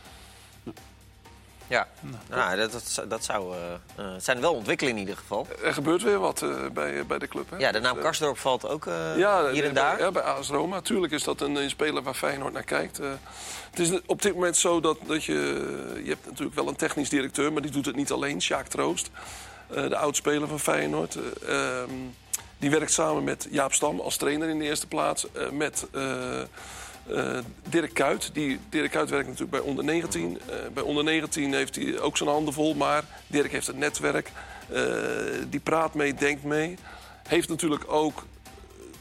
[1.68, 1.86] Ja,
[2.28, 3.72] nou, dat, dat, zou- dat zou, eh,
[4.06, 5.46] eh, het zijn wel ontwikkelingen in ieder geval.
[5.64, 7.50] Er gebeurt weer wat eh, bij, bij de club.
[7.50, 7.56] Hè.
[7.56, 9.98] Ja, de naam Dus, eh, Karsdorp valt ook eh, Ja, hier en bij- daar.
[9.98, 10.80] Ja, bij AS Roma.
[10.80, 12.98] Tuurlijk is dat een, een speler waar Feyenoord naar kijkt.
[12.98, 13.06] Eh,
[13.70, 15.32] het is op dit moment zo dat, dat je...
[16.04, 18.42] Je hebt natuurlijk wel een technisch directeur, maar die doet het niet alleen.
[18.42, 19.10] Sjaak Troost,
[19.74, 21.16] eh, de oud-speler van Feyenoord.
[21.46, 21.90] eh, ehm,
[22.58, 25.26] die werkt samen met Jaap Stam als trainer in de eerste plaats.
[25.32, 25.86] eh, met
[27.10, 27.38] eh,
[27.68, 28.30] Dirk Kuyt.
[28.32, 30.40] Die, Dirk Kuyt werkt natuurlijk bij onder 19.
[30.46, 32.74] Eh, bij onder 19 heeft hij ook zijn handen vol.
[32.74, 34.30] Maar Dirk heeft het netwerk.
[34.72, 34.82] Eh,
[35.48, 36.78] die praat mee, denkt mee.
[37.28, 38.26] Heeft natuurlijk ook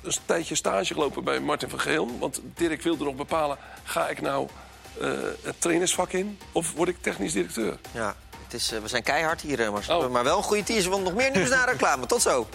[0.01, 2.17] een tijdje stage gelopen bij Martin van Geel.
[2.19, 4.47] Want Dirk wilde nog bepalen, ga ik nou
[5.41, 7.77] het trainersvak in of word ik technisch directeur?
[7.91, 9.71] Ja, het is, we zijn keihard hier.
[9.89, 10.09] Oh.
[10.09, 12.05] Maar wel een goede teaser, want nog meer nieuws na reclame.
[12.05, 12.47] Tot zo.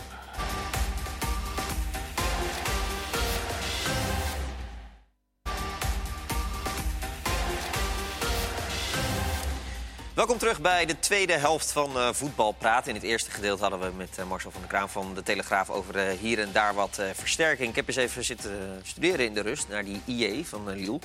[10.21, 12.87] Welkom terug bij de tweede helft van eh Voetbal Praat.
[12.87, 15.71] In het eerste gedeelte hadden we met eh, Marcel van der Kraan van de Telegraaf...
[15.71, 17.69] over eh, hier en daar wat versterking.
[17.69, 20.99] Ik heb eens even zitten studeren in de rust naar die IE van Lille.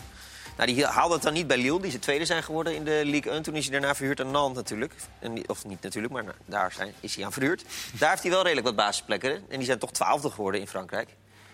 [0.57, 3.01] Nou, die haalde het dan niet bij Lille, die ze tweede zijn geworden in de
[3.03, 3.43] Ligue 1.
[3.43, 4.93] Toen is hij daarna verhuurd aan Nantes natuurlijk.
[5.19, 7.63] En, of niet natuurlijk, maar nou, daar zijn, is hij aan verhuurd.
[7.99, 9.31] Daar heeft hij wel redelijk wat basisplekken.
[9.31, 11.09] En die zijn toch twaalfde geworden in Frankrijk.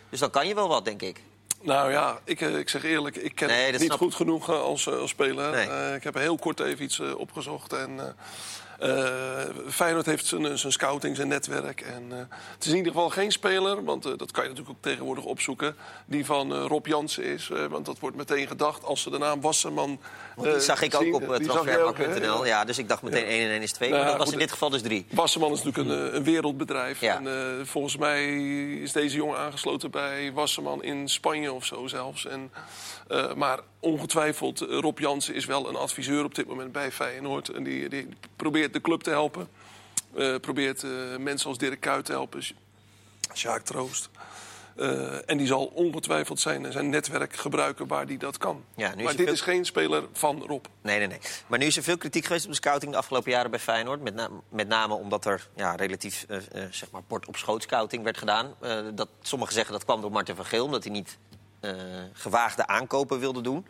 [0.09, 1.21] Dus dan kan je wel wat, denk ik.
[1.61, 4.61] Nou ja, ik, eh, ik zeg eerlijk, ik ken Nee, niet snap goed genoeg eh,
[4.61, 5.51] als, eh, als speler.
[5.51, 5.95] Nee.
[5.95, 7.73] Ik heb heel kort even iets opgezocht.
[7.73, 8.15] En,
[9.69, 11.81] Feyenoord heeft zijn, zijn scouting, zijn netwerk.
[11.81, 12.17] En, eh,
[12.55, 15.23] het is in ieder geval geen speler, want eh, dat kan je natuurlijk ook tegenwoordig
[15.23, 15.75] opzoeken...
[16.05, 17.49] die van eh, Rob Jansen is.
[17.49, 19.99] eh, want dat wordt meteen gedacht als ze de naam Wasserman
[20.37, 21.13] die eh, zag ik ook zien.
[21.13, 22.45] op ook, transfermarkt.nl.
[22.45, 23.89] Ja, dus ik dacht meteen 1 en 1 is 2.
[23.89, 25.05] Nou, maar dat was goed, in dit geval dus 3.
[25.09, 27.01] Wasserman is natuurlijk een, eh, een wereldbedrijf.
[27.01, 27.15] Ja.
[27.15, 28.25] En, eh, volgens mij
[28.81, 32.25] is deze jongen aangesloten bij Wasserman in Spanje of zo zelfs.
[32.25, 32.51] En,
[33.11, 37.49] eh, maar ongetwijfeld, eh, Rob Jansen is wel een adviseur op dit moment bij Feyenoord.
[37.49, 39.47] En die, die probeert de club te helpen.
[40.15, 40.85] Eh, probeert
[41.19, 42.41] mensen als Dirk Kuyt te helpen.
[43.33, 44.09] Sjaak Troost.
[45.25, 48.63] En die zal ongetwijfeld zijn, zijn netwerk gebruiken waar hij dat kan.
[48.75, 50.65] Ja, maar dit veel- is geen speler van Rob.
[50.81, 51.19] Nee, nee, nee.
[51.47, 54.01] Maar nu is er veel kritiek geweest op de scouting de afgelopen jaren bij Feyenoord.
[54.01, 57.61] Met, na- met name omdat er ja, relatief eh, eh, zeg maar bord op schoot
[57.63, 58.55] scouting werd gedaan.
[58.95, 61.17] Dat, sommigen zeggen dat kwam door Martin van Geel, omdat hij niet
[62.13, 63.65] gewaagde aankopen wilde doen.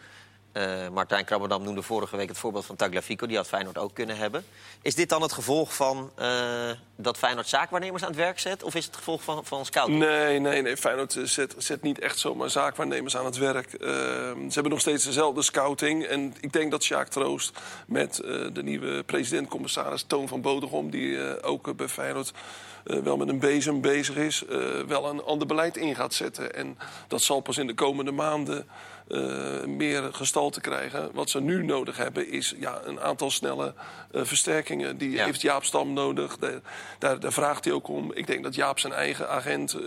[0.52, 3.28] Eh, Martijn Krabberdam noemde vorige week het voorbeeld van Tagliafico.
[3.28, 4.46] Die had Feyenoord ook kunnen hebben.
[4.82, 8.64] Is dit dan het gevolg van eh, dat Feyenoord zaakwaarnemers aan het werk zet?
[8.64, 10.00] Of is het gevolg van, van scouting?
[10.00, 10.78] Nee, nee, nee.
[10.78, 13.74] Feyenoord eh, zet, zet niet echt zomaar zaakwaarnemers aan het werk.
[13.74, 16.06] Eh, ze hebben nog steeds dezelfde scouting.
[16.06, 20.90] En ik denk dat Sjaak Troost met eh, de nieuwe president-commissaris Toon van Bodegom...
[20.90, 24.46] die eh, ook eh, bij Feyenoord eh, wel met een bezem bezig is...
[24.46, 26.56] eh, wel een ander beleid in gaat zetten.
[26.56, 28.68] En dat zal pas in de komende maanden
[29.08, 31.10] eh, meer gestalte krijgen.
[31.14, 33.74] Wat ze nu nodig hebben is ja, een aantal snelle
[34.12, 34.98] eh, versterkingen.
[34.98, 35.26] Die Ja.
[35.26, 36.38] heeft Jaap Stam nodig.
[36.38, 36.62] De-
[37.00, 38.12] daar, daar vraagt hij ook om.
[38.14, 39.82] Ik denk dat Jaap zijn eigen agent, eh,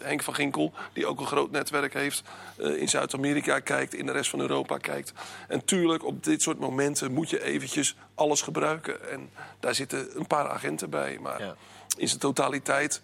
[0.00, 0.72] Henk van Ginkel...
[0.92, 2.22] die ook een groot netwerk heeft,
[2.56, 3.94] eh, in Zuid-Amerika kijkt...
[3.94, 5.12] in de rest van Europa kijkt.
[5.48, 9.10] En tuurlijk, op dit soort momenten moet je eventjes alles gebruiken.
[9.10, 9.30] En
[9.60, 11.18] daar zitten een paar agenten bij.
[11.20, 11.54] Maar Ja.
[11.96, 13.00] In zijn totaliteit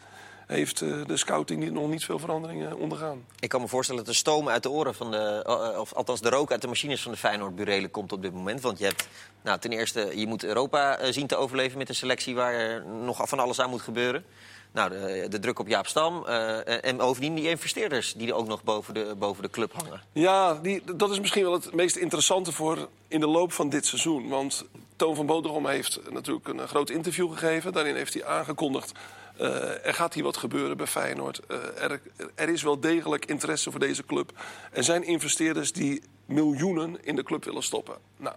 [0.47, 3.25] heeft eh, de scouting nog niet veel veranderingen ondergaan.
[3.41, 5.43] Ik kan me voorstellen dat de stoom uit de oren van de...
[5.47, 8.61] eh, of althans de rook uit de machines van de Feyenoord-burelen komt op dit moment.
[8.61, 9.09] Want je hebt
[9.43, 10.13] nou, ten eerste...
[10.15, 12.35] Je moet Europa eh, zien te overleven met een selectie...
[12.35, 14.25] waar er nog van alles aan moet gebeuren.
[14.73, 16.27] Nou, de, de druk op Jaap Stam.
[16.27, 20.03] eh, en bovendien die investeerders die er ook nog boven de, boven de club hangen.
[20.13, 23.87] Ja, die, dat is misschien wel het meest interessante voor in de loop van dit
[23.87, 24.29] seizoen.
[24.29, 24.65] Want
[24.99, 27.73] Toon van Bodegom heeft natuurlijk een groot interview gegeven.
[27.73, 28.93] Daarin heeft hij aangekondigd...
[29.37, 31.41] eh, er gaat hier wat gebeuren bij Feyenoord.
[31.47, 32.01] Eh, er,
[32.35, 34.33] er is wel degelijk interesse voor deze club.
[34.73, 37.97] Er zijn investeerders die miljoenen in de club willen stoppen.
[38.17, 38.37] Nou,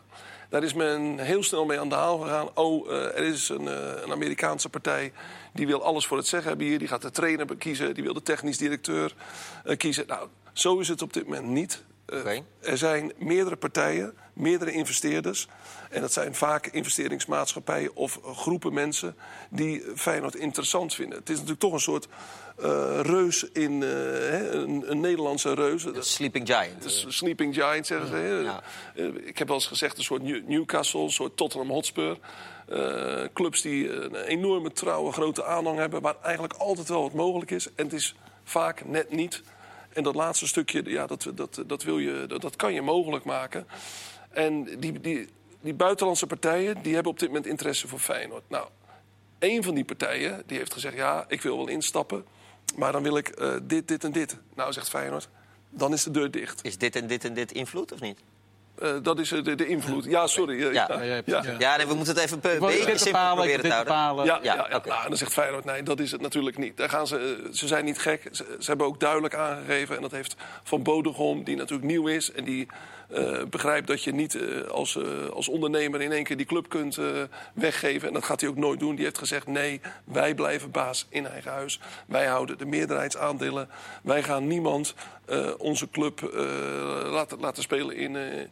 [0.49, 2.49] daar is men heel snel mee aan de haal gegaan.
[2.53, 5.11] Oh, eh, er is een, eh, een Amerikaanse partij
[5.53, 6.79] die wil alles voor het zeggen hebben hier.
[6.79, 9.15] Die gaat de trainer kiezen, die wil de technisch directeur
[9.63, 10.07] eh, kiezen.
[10.07, 11.83] Nou, zo is het op dit moment niet.
[12.11, 12.39] Eh.
[12.59, 15.47] Er zijn meerdere partijen, meerdere investeerders.
[15.89, 19.15] En dat zijn vaak investeringsmaatschappijen of groepen mensen
[19.49, 21.17] die Feyenoord interessant vinden.
[21.17, 22.07] Het is natuurlijk toch een soort
[22.57, 25.83] eh, reus in, eh, hè, een, een Nederlandse reus.
[25.83, 27.05] De Sleeping Giant.
[27.07, 28.41] Sleeping Giant zeggen ze.
[28.43, 28.61] Ja.
[29.23, 32.17] Ik heb wel eens gezegd een soort New- Newcastle, een soort Tottenham Hotspur.
[33.33, 36.01] Clubs die een enorme trouwe grote aanhang hebben...
[36.01, 37.67] waar eigenlijk altijd wel wat mogelijk is.
[37.75, 39.41] En het is vaak net niet.
[39.93, 43.25] En dat laatste stukje, ja, dat, dat, dat, wil je, dat, dat kan je mogelijk
[43.25, 43.67] maken.
[44.29, 45.27] En die, die,
[45.61, 48.43] die buitenlandse partijen die hebben op dit moment interesse voor Feyenoord.
[48.49, 48.67] Nou,
[49.39, 50.95] een van die partijen die heeft gezegd...
[50.95, 52.25] ja, ik wil wel instappen,
[52.75, 54.37] maar dan wil ik eh, dit, dit en dit.
[54.55, 55.29] Nou, zegt Feyenoord,
[55.69, 56.63] dan is de deur dicht.
[56.63, 58.19] Is dit en dit en dit invloed of niet?
[58.81, 60.05] Eh, dat is eh, de, de invloed.
[60.05, 60.63] Ja, sorry.
[60.67, 60.87] eh, Ja.
[60.89, 61.41] ja, Ja, ja.
[61.43, 61.55] ja.
[61.59, 63.93] Ja, nee, we moeten het even een beetje simpel proberen wil te dit houden.
[63.93, 64.25] bepalen.
[64.25, 64.55] Ja, ja.
[64.55, 66.77] Nou, en dan zegt Feyenoord, nee, dat is het natuurlijk niet.
[66.77, 68.27] Daar gaan ze, ze zijn niet gek.
[68.31, 72.31] Ze, ze hebben ook duidelijk aangegeven, en dat heeft Van Bodegom, die natuurlijk nieuw is...
[72.31, 72.67] en die
[73.09, 74.37] eh, begrijpt dat je niet
[74.71, 74.97] als,
[75.33, 77.05] als ondernemer in één keer die club kunt eh,
[77.53, 78.07] weggeven.
[78.07, 78.95] En dat gaat hij ook nooit doen.
[78.95, 81.79] Die heeft gezegd, nee, wij blijven baas in eigen huis.
[82.07, 83.69] Wij houden de meerderheidsaandelen.
[84.03, 84.93] Wij gaan niemand
[85.57, 86.41] onze club eh,
[87.11, 88.15] laten, laten spelen in...
[88.15, 88.45] eh,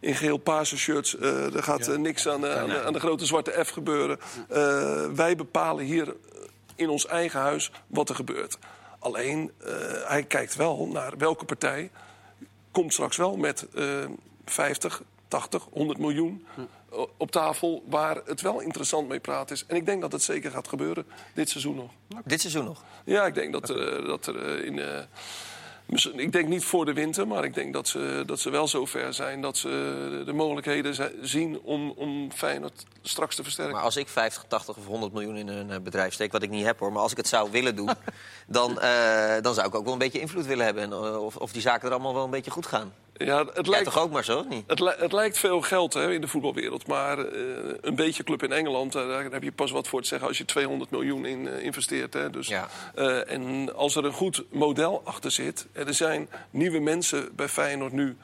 [0.00, 1.16] in geel-paarse shirts.
[1.18, 4.18] Eh, er gaat eh, niks aan de, aan, de, aan de grote zwarte F gebeuren.
[4.48, 6.16] Eh, wij bepalen hier
[6.74, 8.58] in ons eigen huis wat er gebeurt.
[8.98, 9.72] Alleen, eh,
[10.04, 11.90] hij kijkt wel naar welke partij
[12.70, 14.04] komt straks wel met eh
[14.44, 16.46] 50, 80, 100 miljoen
[16.90, 17.84] o- op tafel...
[17.88, 19.64] waar het wel interessant mee praten is.
[19.66, 21.90] En ik denk dat het zeker gaat gebeuren dit seizoen nog.
[22.24, 22.82] Dit seizoen nog.
[23.04, 24.78] Ja, ik denk dat, eh, dat er eh, in...
[24.78, 25.00] eh,
[26.16, 28.84] ik denk niet voor de winter, maar ik denk dat ze, dat ze wel zo
[28.84, 29.40] ver zijn...
[29.40, 33.74] dat ze de mogelijkheden zi- zien om, om Feyenoord straks te versterken.
[33.74, 36.50] Maar als ik 50, 80 of 100 miljoen in een eh, bedrijf steek, wat ik
[36.50, 37.90] niet heb hoor, maar als ik het zou willen doen,
[38.46, 40.82] dan, eh, dan zou ik ook wel een beetje invloed willen hebben.
[40.82, 42.92] En, eh, of, of die zaken er allemaal wel een beetje goed gaan.
[43.18, 44.64] Ja, het lijkt, toch ook maar zo, niet?
[44.66, 46.86] Het, li- het lijkt veel geld hè, in de voetbalwereld.
[46.86, 47.40] Maar eh,
[47.80, 50.38] een beetje club in Engeland, eh, daar heb je pas wat voor te zeggen als
[50.38, 52.12] je 200 miljoen in eh, investeert.
[52.14, 52.30] Hè.
[52.30, 52.68] Dus, Ja.
[53.26, 55.66] en als er een goed model achter zit.
[55.72, 58.16] Er zijn nieuwe mensen bij Feyenoord nu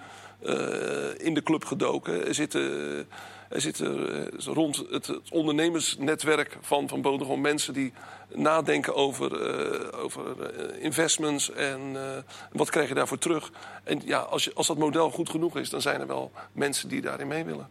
[1.17, 2.27] in de club gedoken.
[2.27, 3.09] Er zitten,
[3.53, 7.93] er zitten eh, rond het, ondernemersnetwerk van, van Bodegom mensen die
[8.35, 11.97] nadenken over, eh, over eh, investments en
[12.53, 13.53] wat krijg je daarvoor terug.
[13.85, 16.89] En ja, als, je, als dat model goed genoeg is, dan zijn er wel mensen
[16.89, 17.69] die daarin mee willen.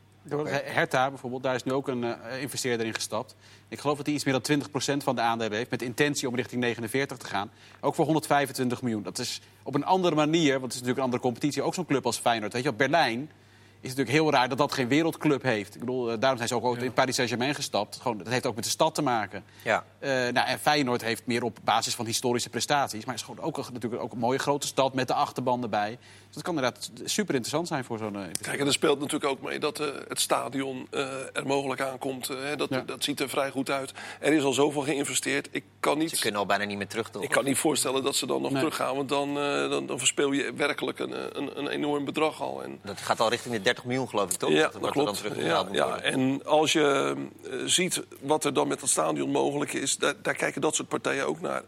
[0.64, 3.36] Hertha bijvoorbeeld, daar is nu ook een investeerder in gestapt.
[3.68, 4.60] Ik geloof dat hij iets meer dan
[5.00, 5.70] 20% van de aandelen heeft...
[5.70, 7.52] met intentie om richting 49 te gaan.
[7.80, 9.04] Ook voor 125 miljoen.
[9.04, 11.62] Dat is op een andere manier, want het is natuurlijk een andere competitie...
[11.62, 12.54] ook zo'n club als Feyenoord.
[12.54, 13.30] Weet je, wel, Berlijn
[13.82, 15.74] is het natuurlijk heel raar dat dat geen wereldclub heeft.
[15.74, 17.96] Ik bedoel, eh, daarom zijn ze ook ooit in Paris Saint-Germain gestapt.
[18.02, 19.44] Gewoon, dat heeft ook met de stad te maken.
[19.64, 19.84] Ja.
[20.00, 23.06] Eh, nou, en Feyenoord heeft meer op basis van historische prestaties.
[23.06, 25.64] Maar het is gewoon ook, een- natuurlijk ook een mooie grote stad met de achterban
[25.64, 25.98] erbij.
[26.34, 28.16] Dus dat kan inderdaad super interessant zijn voor zo'n...
[28.16, 31.02] eh, Kijk, en er speelt natuurlijk ook mee dat eh, het stadion eh,
[31.34, 32.28] er mogelijk aankomt.
[32.28, 32.80] hè, dat, Ja.
[32.82, 33.92] dat ziet er vrij goed uit.
[34.20, 35.48] Er is al zoveel geïnvesteerd.
[35.52, 37.24] Ik kan Ze niet, kunnen al bijna niet meer terug, toch?
[37.24, 38.60] ik kan niet voorstellen dat ze dan nog Nee.
[38.62, 38.96] teruggaan.
[38.96, 42.64] Want dan, eh, dan, dan verspeel je werkelijk een, een, een enorm bedrag al.
[42.64, 44.50] En, Dat gaat al richting de 30 miljoen, geloof ik, toch?
[44.52, 45.18] Ja, dat dan klopt.
[45.18, 46.00] terugbetaald Ja, ja.
[46.02, 47.16] En als je
[47.66, 49.98] ziet wat er dan met dat stadion mogelijk is...
[49.98, 51.64] Daar, daar kijken dat soort partijen ook naar.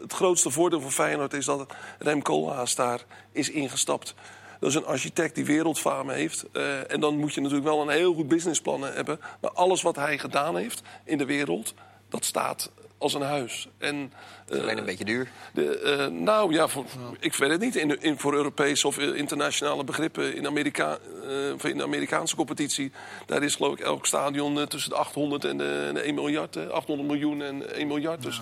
[0.00, 4.14] Het grootste voordeel voor Feyenoord is dat Rem Koolhaas daar is ingestapt.
[4.60, 6.44] Dat is een architect die wereldfaam heeft.
[6.52, 9.20] Eh, en dan moet je natuurlijk wel een heel goed businessplan hebben.
[9.40, 11.74] Maar alles wat hij gedaan heeft in de wereld,
[12.08, 13.68] dat staat als een huis.
[13.78, 14.12] En,
[14.48, 15.30] eh, Alleen een beetje duur.
[15.52, 16.84] de, eh, nou ja, voor,
[17.20, 17.76] ik weet het niet.
[17.76, 22.36] In, in, voor Europese of eh, internationale begrippen in, Amerika, eh, of in de Amerikaanse
[22.36, 22.92] competitie...
[23.26, 26.14] daar is geloof ik elk stadion eh, tussen de 800 en de, en de 1
[26.14, 26.54] miljard.
[26.54, 26.70] hè.
[26.70, 28.22] 800 miljoen en 1 miljard.
[28.22, 28.40] Dus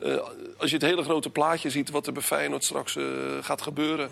[0.00, 0.16] eh,
[0.58, 3.04] als je het hele grote plaatje ziet wat er bij Feyenoord straks eh,
[3.40, 4.10] gaat gebeuren...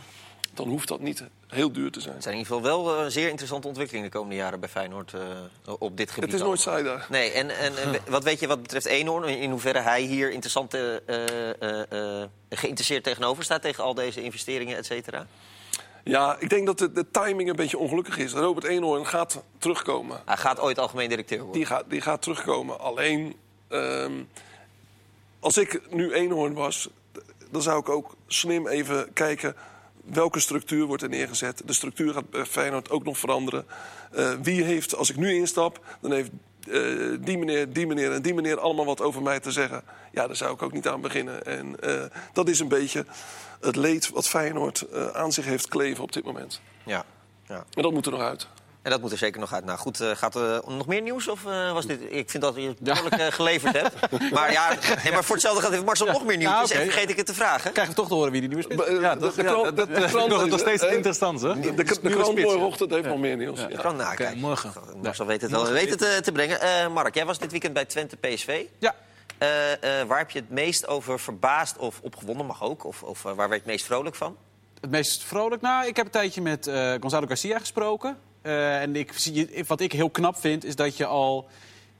[0.59, 2.15] dan hoeft dat niet heel duur te zijn.
[2.15, 5.13] Het zijn in ieder geval wel eh, zeer interessante ontwikkelingen de komende jaren bij Feyenoord
[5.13, 5.21] eh,
[5.79, 6.31] op dit gebied.
[6.31, 7.07] Het is nooit saai daar.
[7.11, 9.25] Nee, en, en, en wat weet je wat betreft Eenhoorn?
[9.25, 10.83] In hoeverre hij hier interessant eh,
[12.51, 13.63] geïnteresseerd tegenover staat...
[13.63, 15.27] tegen al deze investeringen, et cetera?
[16.05, 18.33] Ja, ik denk dat de, de timing een beetje ongelukkig is.
[18.33, 20.21] Robert Eenhoorn gaat terugkomen.
[20.25, 21.57] Hij gaat ooit algemeen directeur worden.
[21.57, 22.81] Die gaat, die gaat terugkomen.
[22.81, 23.37] Alleen,
[23.69, 24.13] ehm,
[25.41, 26.89] als ik nu Eenhoorn was,
[27.51, 29.55] dan zou ik ook slim even kijken
[30.13, 31.63] welke structuur wordt er neergezet.
[31.65, 33.67] De structuur gaat bij Feyenoord ook nog veranderen.
[34.13, 36.31] Eh, wie heeft, als ik nu instap, dan heeft
[36.71, 36.75] eh,
[37.21, 39.83] die meneer, die meneer en die meneer allemaal wat over mij te zeggen.
[40.13, 41.45] Ja, daar zou ik ook niet aan beginnen.
[41.45, 43.05] En eh, dat is een beetje
[43.61, 46.61] het leed wat Feyenoord aan zich heeft kleven op dit moment.
[46.85, 47.05] Ja.
[47.47, 47.65] ja.
[47.75, 48.49] En dat moet er nog uit.
[48.83, 49.65] En dat moet er zeker nog uit.
[49.65, 51.29] Nou goed, eh, gaat er nog meer nieuws?
[51.29, 52.01] Of eh, was dit...
[52.09, 53.95] Ik vind dat je het behoorlijk eh, geleverd hebt.
[54.33, 54.69] Maar ja,
[55.03, 56.61] nee, maar voor hetzelfde gaat heeft Marcel nog meer nieuws.
[56.61, 57.73] Dus vergeet ik het te vragen.
[57.73, 59.01] Krijgen we toch te horen wie die nieuwe spits is.
[59.01, 61.61] Ja, dat- krant- nog- steeds interessant, hè?
[61.61, 63.61] De, de, morgenochtend heeft nog meer nieuws.
[63.69, 63.81] Ja.
[63.81, 64.37] Kan nou, kijk.
[64.37, 64.73] morgen.
[65.03, 65.67] Marcel weet het wel.
[65.71, 66.61] Weet het te brengen.
[66.61, 68.65] Eh, Mark, jij was dit weekend bij Twente PSV.
[68.79, 68.95] Ja,
[69.39, 72.47] Eh, eh, waar heb je het meest over verbaasd of opgewonden?
[72.47, 72.85] Mag ook.
[72.85, 74.37] Of, of waar werd je het meest vrolijk van?
[74.81, 75.63] het meest vrolijk.
[75.63, 78.17] Nou, ik heb een tijdje met eh, Gonzalo Garcia gesproken.
[78.43, 79.13] Eh, en ik,
[79.67, 81.49] wat ik heel knap vind, is dat je al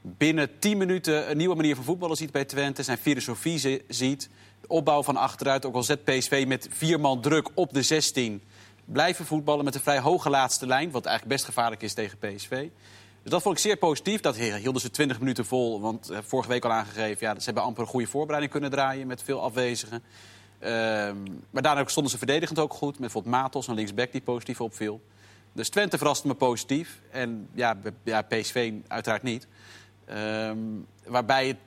[0.01, 2.83] binnen 10 minuten een nieuwe manier van voetballen ziet bij Twente.
[2.83, 4.29] Zijn filosofie zi- ziet.
[4.61, 8.43] De opbouw van achteruit, ook al zet PSV met vier man druk op de 16.
[8.85, 10.91] Blijven voetballen met een vrij hoge laatste lijn.
[10.91, 12.67] Wat eigenlijk best gevaarlijk is tegen PSV.
[13.23, 14.21] Dus dat vond ik zeer positief.
[14.21, 15.81] Dat hielden ze 20 minuten vol.
[15.81, 19.07] Want eh, vorige week al aangegeven, ja, ze hebben amper een goede voorbereiding kunnen draaien
[19.07, 20.03] met veel afwezigen.
[20.59, 21.15] Ehm,
[21.49, 22.91] maar daarna stonden ze verdedigend ook goed.
[22.91, 25.01] Met bijvoorbeeld Matos, een linksback die positief opviel.
[25.53, 26.99] Dus Twente verraste me positief.
[27.11, 29.47] En ja, ja PSV uiteraard niet.
[30.05, 30.57] Ehm,
[31.05, 31.57] waarbij het,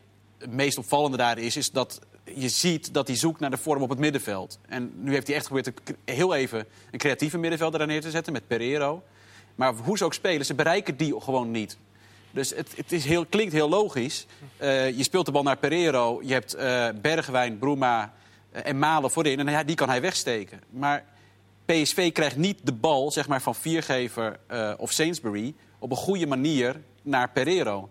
[0.51, 2.01] meest opvallende daar is, is dat
[2.35, 4.59] je ziet dat hij zoekt naar de vorm op het middenveld.
[4.69, 8.33] En nu heeft hij echt geprobeerd heel even een creatieve middenvelder daar neer te zetten
[8.33, 9.03] met Pereiro.
[9.55, 11.77] Maar hoe ze ook spelen, ze bereiken die gewoon niet.
[12.31, 14.27] Dus het, het is heel, klinkt heel logisch.
[14.57, 16.21] Eh, je speelt de bal naar Pereiro.
[16.23, 18.13] Je hebt eh, Bergwijn, Bruma
[18.51, 19.49] eh, en Malen voorin.
[19.49, 20.61] En die kan hij wegsteken.
[20.71, 21.05] Maar
[21.65, 25.55] PSV krijgt niet de bal zeg maar, van Viergever eh, of Sainsbury...
[25.79, 27.89] op een goede manier naar Pereiro.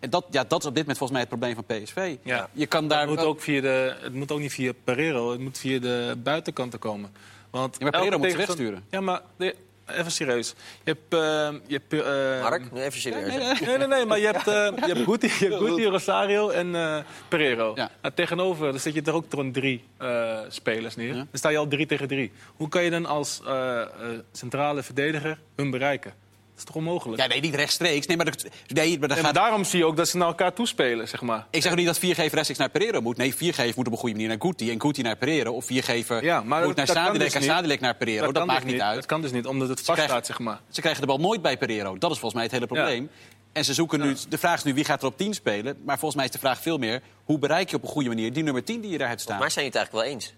[0.00, 2.16] En dat, ja, dat is op dit moment volgens mij het probleem van PSV.
[2.22, 2.48] Ja.
[2.52, 3.00] Je kan daar...
[3.00, 6.16] Het moet, ook via de, het moet ook niet via Pereiro, het moet via de
[6.22, 7.10] buitenkanten komen.
[7.50, 8.84] Want Ja, maar Pereiro moet ze wegsturen.
[8.90, 9.54] Ja, maar nee,
[9.86, 10.54] even serieus.
[10.84, 11.14] Je hebt...
[11.14, 13.60] eh, je hebt eh, Mark, nu even serieus.
[13.60, 16.74] Nee, nee, nee, maar je hebt, eh je hebt Guti, je hebt Guti, Rosario en
[16.74, 17.72] eh Pereiro.
[17.74, 17.90] Ja.
[18.02, 21.08] Nou, tegenover, dan zet je er ook drie eh, spelers neer.
[21.08, 21.14] Ja.
[21.14, 22.32] Dan sta je al drie tegen drie.
[22.56, 23.88] Hoe kan je dan als eh, eh,
[24.32, 26.12] centrale verdediger hun bereiken?
[26.56, 27.22] Dat is toch onmogelijk?
[27.22, 28.06] Ja, nee, niet rechtstreeks.
[28.06, 29.34] Nee, maar, dat, nee, maar dat Nee, maar gaat...
[29.34, 31.46] daarom zie je ook dat ze naar elkaar toespelen, zeg maar.
[31.50, 33.16] Ik zeg ook niet dat Viergever rechtstreeks naar Pereiro moet.
[33.16, 34.70] Nee, Viergever moet op een goede manier naar Guti.
[34.70, 35.52] En Guti naar Pereiro.
[35.52, 37.42] Of Viergever Ja, maar moet naar Sadilek dus en.
[37.42, 38.32] Sadilek naar Pereiro.
[38.32, 38.94] Dat, maakt dus niet uit.
[38.94, 40.60] Dat kan dus niet, omdat het krijgen- vaststaat, zeg maar.
[40.68, 41.98] Ze krijgen de bal nooit bij Pereiro.
[41.98, 43.10] Dat is volgens mij het hele probleem.
[43.52, 45.76] En ze zoeken nu, de vraag is nu wie gaat er op 10 spelen.
[45.84, 47.02] Maar volgens mij is de vraag veel meer...
[47.24, 49.38] hoe bereik je op een goede manier die nummer 10 die je daar hebt staan?
[49.38, 50.34] Maar zijn jullie het eigenlijk wel eens?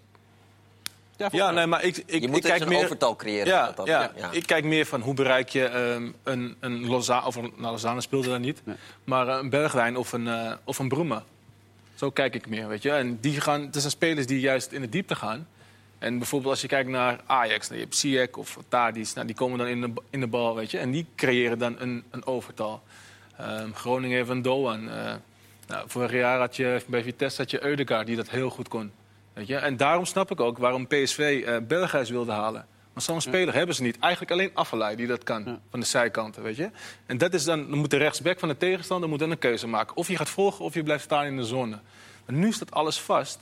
[1.31, 2.83] Ja, nee, maar ik, ik, Je ik moet dus kijk een meer...
[2.83, 3.47] overtal creëren.
[3.47, 4.11] Ja, dat ja.
[4.15, 4.31] ja.
[4.31, 6.89] ik kijk meer van hoe bereik je ehm, een, een.
[7.25, 8.61] Of een, nou, Lozano speelde daar niet.
[9.03, 11.23] Maar eh, een Bergwijn of een, eh of een Bruma.
[11.95, 12.91] Zo kijk ik meer, weet je.
[12.91, 15.47] En die gaan, het zijn spelers die juist in de diepte gaan.
[15.97, 19.35] En bijvoorbeeld als je kijkt naar Ajax, dan je hebt Ziyech of Tadic, nou, die
[19.35, 20.77] komen dan in de, in de bal, weet je.
[20.77, 22.81] En die creëren dan een, een overtal.
[23.37, 24.89] Ehm, Groningen heeft een Doan.
[24.89, 25.13] eh
[25.67, 28.91] nou, vorig jaar had je bij Vitesse had je Eudegaard, die dat heel goed kon.
[29.39, 29.55] Weet je?
[29.55, 32.65] En daarom snap ik ook waarom PSV eh Berghuis wilde halen.
[32.93, 33.99] Want zo'n speler hebben ze niet.
[33.99, 36.69] Eigenlijk alleen Affelay die dat kan, van de zijkanten, weet je.
[37.05, 39.67] En dat is dan, dan moet de rechtsback van de tegenstander moet dan een keuze
[39.67, 39.95] maken.
[39.95, 41.79] Of je gaat volgen of je blijft staan in de zone.
[42.25, 43.39] Maar nu staat alles vast.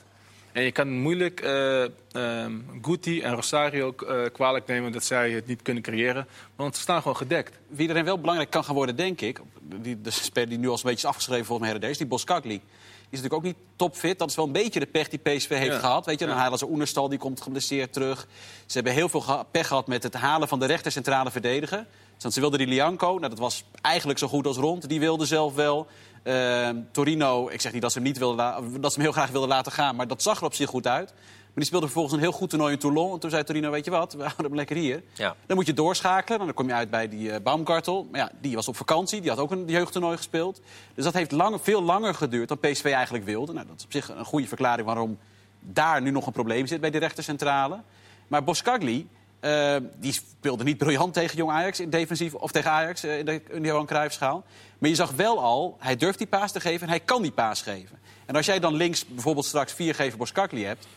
[0.52, 5.48] En je kan moeilijk eh ehm, Guti en Rosario eh, kwalijk nemen dat zij het
[5.48, 6.28] niet kunnen creëren.
[6.56, 7.58] Want ze staan gewoon gedekt.
[7.68, 9.40] Wie erin wel belangrijk kan gaan worden, denk ik...
[9.62, 12.62] Die, de speler die nu al een beetje is afgeschreven volgens mij is die Boskakli.
[13.10, 14.20] Is natuurlijk ook niet topfit.
[14.20, 15.80] Dat is wel een beetje de pech die PSV heeft Ja.
[15.80, 16.06] gehad.
[16.06, 18.28] Weet je, dan halen ze Oenerstal, die komt geblesseerd terug.
[18.65, 21.78] Ze hebben heel veel geha- pech gehad met het halen van de rechter centrale verdediger.
[22.13, 24.89] Dus want ze wilden die Lianco, nou, dat was eigenlijk zo goed als rond.
[24.89, 25.88] Die wilde zelf wel.
[26.24, 29.30] Ehm, Torino, ik zeg niet dat ze, hem niet wilden dat ze hem heel graag
[29.30, 29.96] wilden laten gaan...
[29.96, 31.13] maar dat zag er op zich goed uit.
[31.58, 33.13] Maar die speelde vervolgens een heel goed toernooi in Toulon.
[33.13, 35.04] En toen zei Torino, weet je wat, we houden hem lekker hier.
[35.13, 35.36] Ja.
[35.46, 36.39] Dan moet je doorschakelen.
[36.39, 38.08] En dan kom je uit bij die eh, Baumgartel.
[38.12, 39.22] Maar ja, die was op vakantie.
[39.22, 40.62] Die had ook een jeugdtoernooi gespeeld.
[40.93, 43.54] Dus dat heeft lang, veel langer geduurd dan PSV eigenlijk wilde.
[43.54, 45.17] Nou, dat is op zich een goede verklaring waarom
[45.60, 47.82] daar nu nog een probleem zit bij de rechtercentrale.
[48.27, 49.08] Maar Boskagli,
[49.40, 53.25] eh, die speelde niet briljant tegen Jong Ajax in defensief of tegen Ajax eh, in
[53.25, 54.44] de, in de Johan Cruijffschaal.
[54.77, 57.32] Maar je zag wel al, hij durft die paas te geven en hij kan die
[57.32, 58.00] paas geven.
[58.25, 60.88] En als jij dan links bijvoorbeeld straks viergever Boskagli hebt,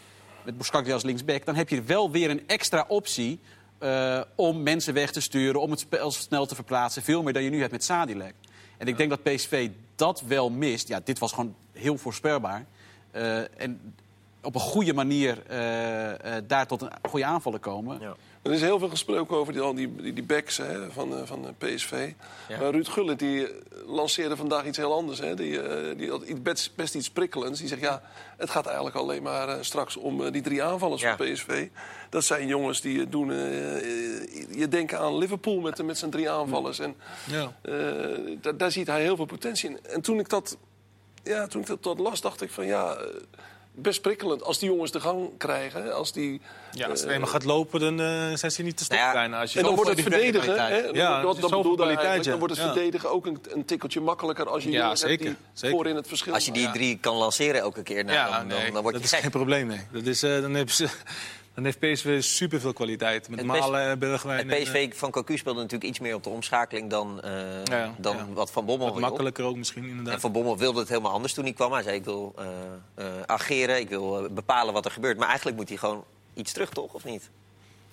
[0.51, 1.45] met Boskakli als linksback...
[1.45, 3.41] dan heb je wel weer een extra optie
[3.79, 5.61] eh, om mensen weg te sturen...
[5.61, 7.03] om het spel snel te verplaatsen.
[7.03, 8.35] Veel meer dan je nu hebt met Sadilek.
[8.77, 10.89] En ik denk dat PSV dat wel mist.
[10.89, 12.65] Ja, dit was gewoon heel voorspelbaar.
[13.11, 13.95] Eh, en
[14.43, 18.01] op een goede manier eh, daar tot een goede aanvallen komen.
[18.01, 18.17] Ja.
[18.43, 21.23] Er is heel veel gesproken over die, al die, die, die backs hè, van, eh,
[21.25, 22.13] van eh, PSV.
[22.49, 23.55] Maar Ruud Gullit die eh,
[23.87, 25.19] lanceerde vandaag iets heel anders.
[25.19, 25.35] Hè.
[25.35, 25.61] Die,
[25.97, 27.59] die had iets, best, best iets prikkelends.
[27.59, 28.03] Die zegt, ja,
[28.37, 31.17] het gaat eigenlijk alleen maar straks om die drie aanvallers Ja.
[31.17, 31.69] van PSV.
[32.11, 33.29] Dat zijn jongens die doen...
[34.51, 36.79] je denkt aan Liverpool met, met zijn drie aanvallers.
[36.79, 36.95] En
[37.31, 37.53] Ja.
[37.63, 37.73] eh,
[38.41, 39.79] daar, daar ziet hij heel veel potentie in.
[39.87, 40.57] En toen ik dat,
[41.23, 42.97] ja, toen ik dat, dat las, dacht ik van ja...
[43.75, 45.95] Best prikkelend als die jongens de gang krijgen.
[45.95, 46.41] Als die,
[46.73, 49.07] Ja, als het eh, alleen maar gaat lopen, dan eh, zijn ze niet te stoppen
[49.07, 49.41] Nou ja, bijna.
[49.41, 50.77] Als je en dan wordt het verdedigen, hè.
[50.77, 52.25] Ja, dat, dat bedoelde eigenlijk.
[52.25, 52.73] Dan wordt het Ja.
[52.73, 55.77] verdedigen ook een, een tikkeltje makkelijker als je Ja, zeker, die zeker.
[55.77, 58.85] voorin het verschil Als je die drie kan lanceren elke keer, nou, ja, dan, dan,
[58.85, 59.81] je dat is geen probleem, nee.
[59.93, 60.89] Dat is, eh, dan, hebben ze,
[61.55, 63.29] dan heeft PSV superveel kwaliteit.
[63.29, 64.39] Met Malen en Bergwijn.
[64.39, 67.65] Het en, eh, PSV van Cocu speelde natuurlijk iets meer op de omschakeling dan, eh,
[67.65, 68.27] Ja, dan ja.
[68.33, 70.21] wat Van Bommel Wat makkelijker ook misschien, En inderdaad.
[70.21, 71.73] Van Bommel wilde het helemaal anders toen hij kwam.
[71.73, 72.35] Hij zei, ik wil
[72.95, 75.19] eh, ageren, ik wil bepalen wat er gebeurt.
[75.19, 76.93] Maar eigenlijk moet hij gewoon iets terug, toch?
[76.93, 77.31] Of niet?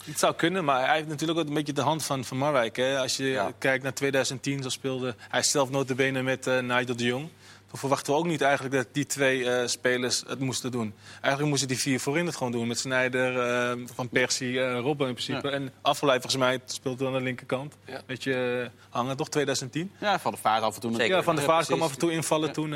[0.05, 2.75] Het zou kunnen, maar hij heeft natuurlijk ook een beetje de hand van, van Marwijk.
[2.75, 2.99] Hè?
[2.99, 3.51] Als je Ja.
[3.57, 7.29] kijkt naar 2010, zo speelde hij zelf notabene met Nigel de Jong.
[7.70, 10.93] Toen verwachten we ook niet eigenlijk dat die twee eh, spelers het moesten doen.
[11.13, 12.68] Eigenlijk moesten die vier voorin het gewoon doen.
[12.68, 15.47] Met Sneijder, eh, Van Persie, Robben in principe.
[15.47, 15.53] Ja.
[15.53, 17.76] En Afvallei volgens mij speelde aan de linkerkant.
[17.86, 18.01] Ja.
[18.05, 19.30] Beetje eh, hangen, toch?
[19.30, 19.91] 2010?
[19.99, 20.91] Ja, van de vaart af en toe.
[20.95, 21.15] Zeker.
[21.15, 22.53] Ja, Van der Vaart kwam af en toe invallen Ja.
[22.53, 22.74] toen,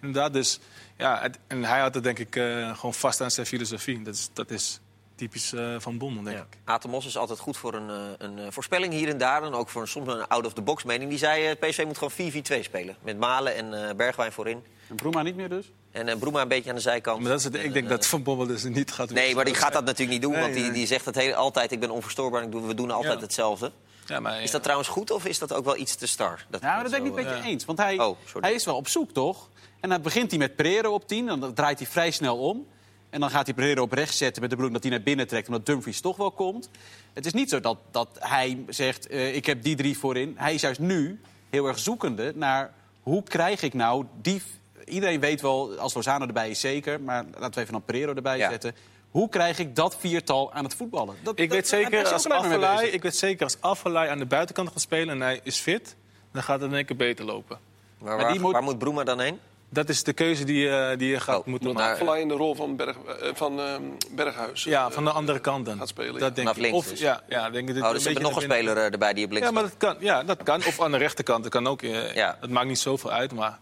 [0.00, 0.32] inderdaad.
[0.32, 0.60] Dus,
[0.96, 2.34] ja, het- en hij had het denk ik
[2.74, 4.02] gewoon vast aan zijn filosofie.
[4.02, 4.80] Dat is, dat is
[5.18, 6.58] typisch eh, Van Bommel, denk ik.
[6.64, 9.42] Atemos is altijd goed voor een, eh, een eh, voorspelling hier en daar.
[9.42, 11.10] En ook voor een, soms een out-of-the-box mening.
[11.10, 12.96] Die zei, eh, PSV moet gewoon 4-4-2 spelen.
[13.02, 14.62] Met Malen en eh, Bergwijn voorin.
[14.88, 15.72] En Broema niet meer dus?
[15.90, 17.20] En eh Broema een beetje aan de zijkant.
[17.20, 19.16] Maar dat is het, En, ik denk dat Van Bommel dus niet gaat doen.
[19.16, 20.32] Nee, maar die gaat dat natuurlijk niet doen.
[20.32, 20.72] Nee, want die, nee.
[20.72, 22.42] die zegt het heel, altijd, ik ben onverstoorbaar.
[22.42, 23.20] Ik doe, we doen altijd Ja.
[23.20, 23.72] hetzelfde.
[24.06, 26.46] Ja, maar, Is dat trouwens goed of is dat ook wel iets te star?
[26.50, 27.44] Dat Ja, maar dat ben ik niet met je ja.
[27.44, 27.64] eens.
[27.64, 29.48] Want hij, Oh, hij is wel op zoek, toch?
[29.80, 31.26] En dan begint hij met Pereiro op 10.
[31.26, 32.66] Dan draait hij vrij snel om.
[33.10, 35.26] En dan gaat hij Pereiro op rechts zetten met de bedoeling dat hij naar binnen
[35.28, 35.46] trekt...
[35.46, 36.70] omdat Dumfries toch wel komt.
[37.12, 40.34] Het is niet zo dat, dat hij zegt, eh, ik heb die drie voorin.
[40.38, 44.42] Hij is juist nu heel erg zoekende naar hoe krijg ik nou die...
[44.84, 47.00] Iedereen weet wel, als Lozano erbij is zeker...
[47.00, 48.50] maar laten we even dan Pereiro erbij Ja.
[48.50, 48.74] zetten...
[49.10, 51.16] Hoe krijg ik dat viertal aan het voetballen?
[51.22, 54.68] Dat, Ik dat- weet zeker, als Affelay, ik weet zeker als Affelay aan de buitenkant
[54.68, 55.96] gaat spelen en hij is fit,
[56.32, 57.58] dan gaat het in één keer beter lopen.
[57.98, 59.38] Maar Maar waar, die moet- waar moet Broema dan heen?
[59.70, 61.92] Dat is de keuze die, eh, die je gaat Oh, moeten maken.
[61.92, 64.64] Afvallei in de rol van, Berg, eh, van ehm, Berghuis.
[64.64, 65.78] Ja, van de andere kant dan.
[65.78, 66.18] gaat spelen, ja.
[66.18, 66.56] Dat denk ik.
[66.56, 67.00] links Of, dus.
[67.00, 69.30] ja, ja, denk ik, Oh, een dus ze hebben nog een speler erbij die op
[69.30, 70.56] links Ja, maar dat kan, ja, dat kan.
[70.66, 71.82] Of aan de rechterkant, dat kan ook.
[71.82, 72.36] eh, Ja.
[72.40, 73.58] Het maakt niet zoveel uit, maar...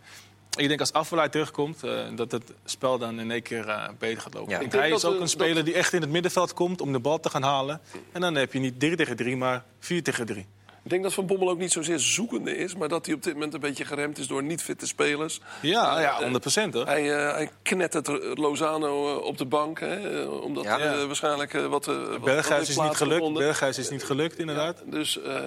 [0.57, 4.22] Ik denk als Affelay terugkomt, eh, dat het spel dan in één keer eh, beter
[4.22, 4.50] gaat lopen.
[4.52, 4.61] Ja.
[4.61, 6.98] Ik denk hij is ook een speler die echt in het middenveld komt om de
[6.98, 7.80] bal te gaan halen.
[8.12, 10.46] En dan heb je niet 3 tegen 3, maar 4 tegen 3.
[10.87, 12.74] Ik denk dat Van Bommel ook niet zozeer zoekende is...
[12.74, 15.41] maar dat hij op dit moment een beetje geremd is door niet-fitte spelers.
[15.62, 16.87] Ja, ja, Eh, 100 hoor.
[16.87, 18.09] Hij, eh, hij knettert
[18.39, 20.78] Lozano eh, op de bank, hè, eh, omdat Ja.
[20.78, 21.89] eh, waarschijnlijk eh, wat...
[21.89, 23.32] eh, wat- Berghuis is niet gelukt.
[23.32, 24.82] Berghuis is niet gelukt, inderdaad.
[24.87, 25.41] Dus eh,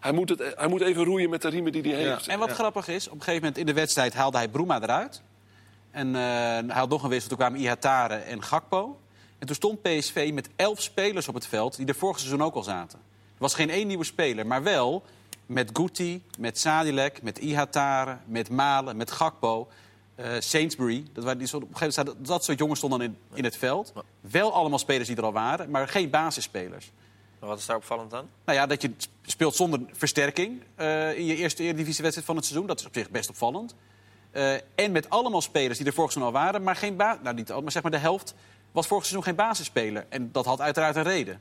[0.00, 2.08] hij, moet het, hij moet even roeien met de riemen die hij Ja.
[2.14, 2.26] heeft.
[2.28, 5.22] En wat grappig is, op een gegeven moment in de wedstrijd haalde hij Broema eruit.
[5.90, 9.00] En eh, hij had nog een wissel, toen kwamen Ihatare en Gakpo.
[9.38, 12.54] En toen stond PSV met elf spelers op het veld die er vorig seizoen ook
[12.54, 12.98] al zaten.
[13.36, 15.02] Er was geen één nieuwe speler, maar wel
[15.46, 19.68] met Guti, met Sadilek, met Ihatare, met Malen, met Gakpo,
[20.14, 21.04] eh Sainsbury.
[21.12, 23.18] Dat, waren die soort, op een gegeven moment zaten- dat soort jongens stonden dan in,
[23.34, 23.92] in het veld.
[24.20, 26.90] Wel allemaal spelers die er al waren, maar geen basisspelers.
[27.40, 28.28] Maar Wat is daar opvallend aan?
[28.44, 28.90] Nou ja, dat je
[29.22, 32.66] speelt zonder versterking eh, in je eerste Eredivisiewedstrijd van het seizoen.
[32.66, 33.74] Dat is op zich best opvallend.
[34.30, 37.34] Eh, en met allemaal spelers die er vorig seizoen al waren, maar geen ba nou,
[37.36, 38.34] niet al, maar zeg maar de helft
[38.72, 40.06] was vorig seizoen geen basisspeler.
[40.08, 41.40] En dat had uiteraard een reden.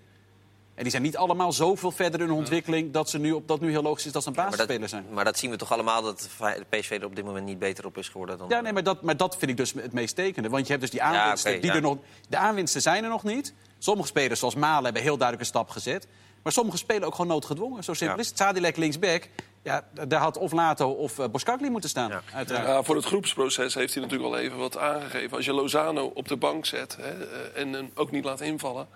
[0.75, 3.59] En die zijn niet allemaal zoveel verder in hun ontwikkeling dat ze nu op dat
[3.59, 5.05] nu heel logisch is dat ze een basisspeler zijn.
[5.11, 7.85] maar dat zien we toch allemaal dat de PSV er op dit moment niet beter
[7.85, 8.49] op is geworden dan.
[8.49, 10.49] Ja, nee, maar dat, maar dat vind ik dus het meest tekende.
[10.49, 11.61] Want je hebt dus die Ja, aanwinsten.
[11.61, 11.75] die ja.
[11.75, 11.97] er nog,
[12.29, 13.53] de aanwinsten zijn er nog niet.
[13.77, 16.07] Sommige spelers, zoals Malen, hebben heel duidelijk een stap gezet.
[16.43, 17.83] Maar sommige spelen ook gewoon noodgedwongen.
[17.83, 18.21] Zo simpel Ja.
[18.21, 18.37] is het.
[18.37, 19.29] Sadilek linksback.
[19.63, 22.09] Ja, daar had of Lato of uh, Boskakli moeten staan.
[22.09, 22.21] Ja.
[22.33, 22.67] Uiteraard.
[22.67, 25.37] Ja, voor het groepsproces heeft hij natuurlijk wel even wat aangegeven.
[25.37, 28.87] Als je Lozano op de bank zet hè, eh, en hem ook niet laat invallen...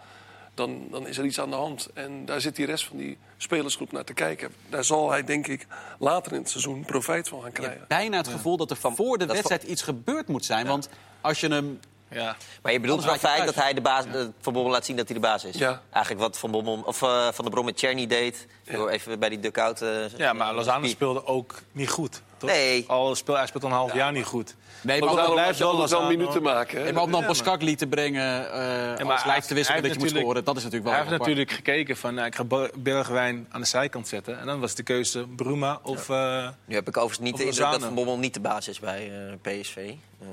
[0.54, 1.90] Dan, dan is er iets aan de hand.
[1.94, 4.52] En daar zit die rest van die spelersgroep naar te kijken.
[4.70, 5.68] Daar zal hij, denk ik,
[6.00, 7.78] later in het seizoen profijt van gaan Je krijgen.
[7.78, 10.68] hebt bijna het gevoel dat er voor de wedstrijd iets gebeurd moet zijn.
[10.68, 10.90] Want
[11.22, 11.80] als je hem
[12.12, 12.36] Ja.
[12.62, 14.06] Maar je bedoelt je feit dat hij de baas,
[14.40, 15.56] Van Bommel laat zien dat hij de baas is?
[15.56, 15.82] Ja.
[15.92, 18.48] Eigenlijk wat Van, Bommel, of, eh, van der Brom met Cherny deed.
[18.72, 19.82] Door even bij die dugout...
[19.82, 22.22] eh, ja, maar Lozano speelde ook niet goed.
[22.40, 22.50] Toch?
[22.50, 22.84] Nee.
[22.88, 24.56] Al speel, hij speelt al een half jaar niet goed.
[24.82, 26.86] Nee, Maar maar, daarom blijft wel minuten maken.
[26.86, 26.94] Hè?
[26.94, 28.58] maar om dan Ja, Pascagli te brengen eh
[29.06, 30.94] maar als hij- lijf te wisselen hij dat je moet scoren, dat is natuurlijk wel
[31.00, 31.30] Hij heeft apart.
[31.30, 32.44] natuurlijk gekeken van, nou, ik ga
[32.76, 34.40] Bergwijn aan de zijkant zetten.
[34.40, 36.10] En dan was de keuze Bruma of...
[36.10, 37.82] eh, Nu heb ik overigens niet de indruk dat.
[37.84, 39.76] Van Bommel niet de baas is bij eh, PSV.
[39.78, 40.28] Eh,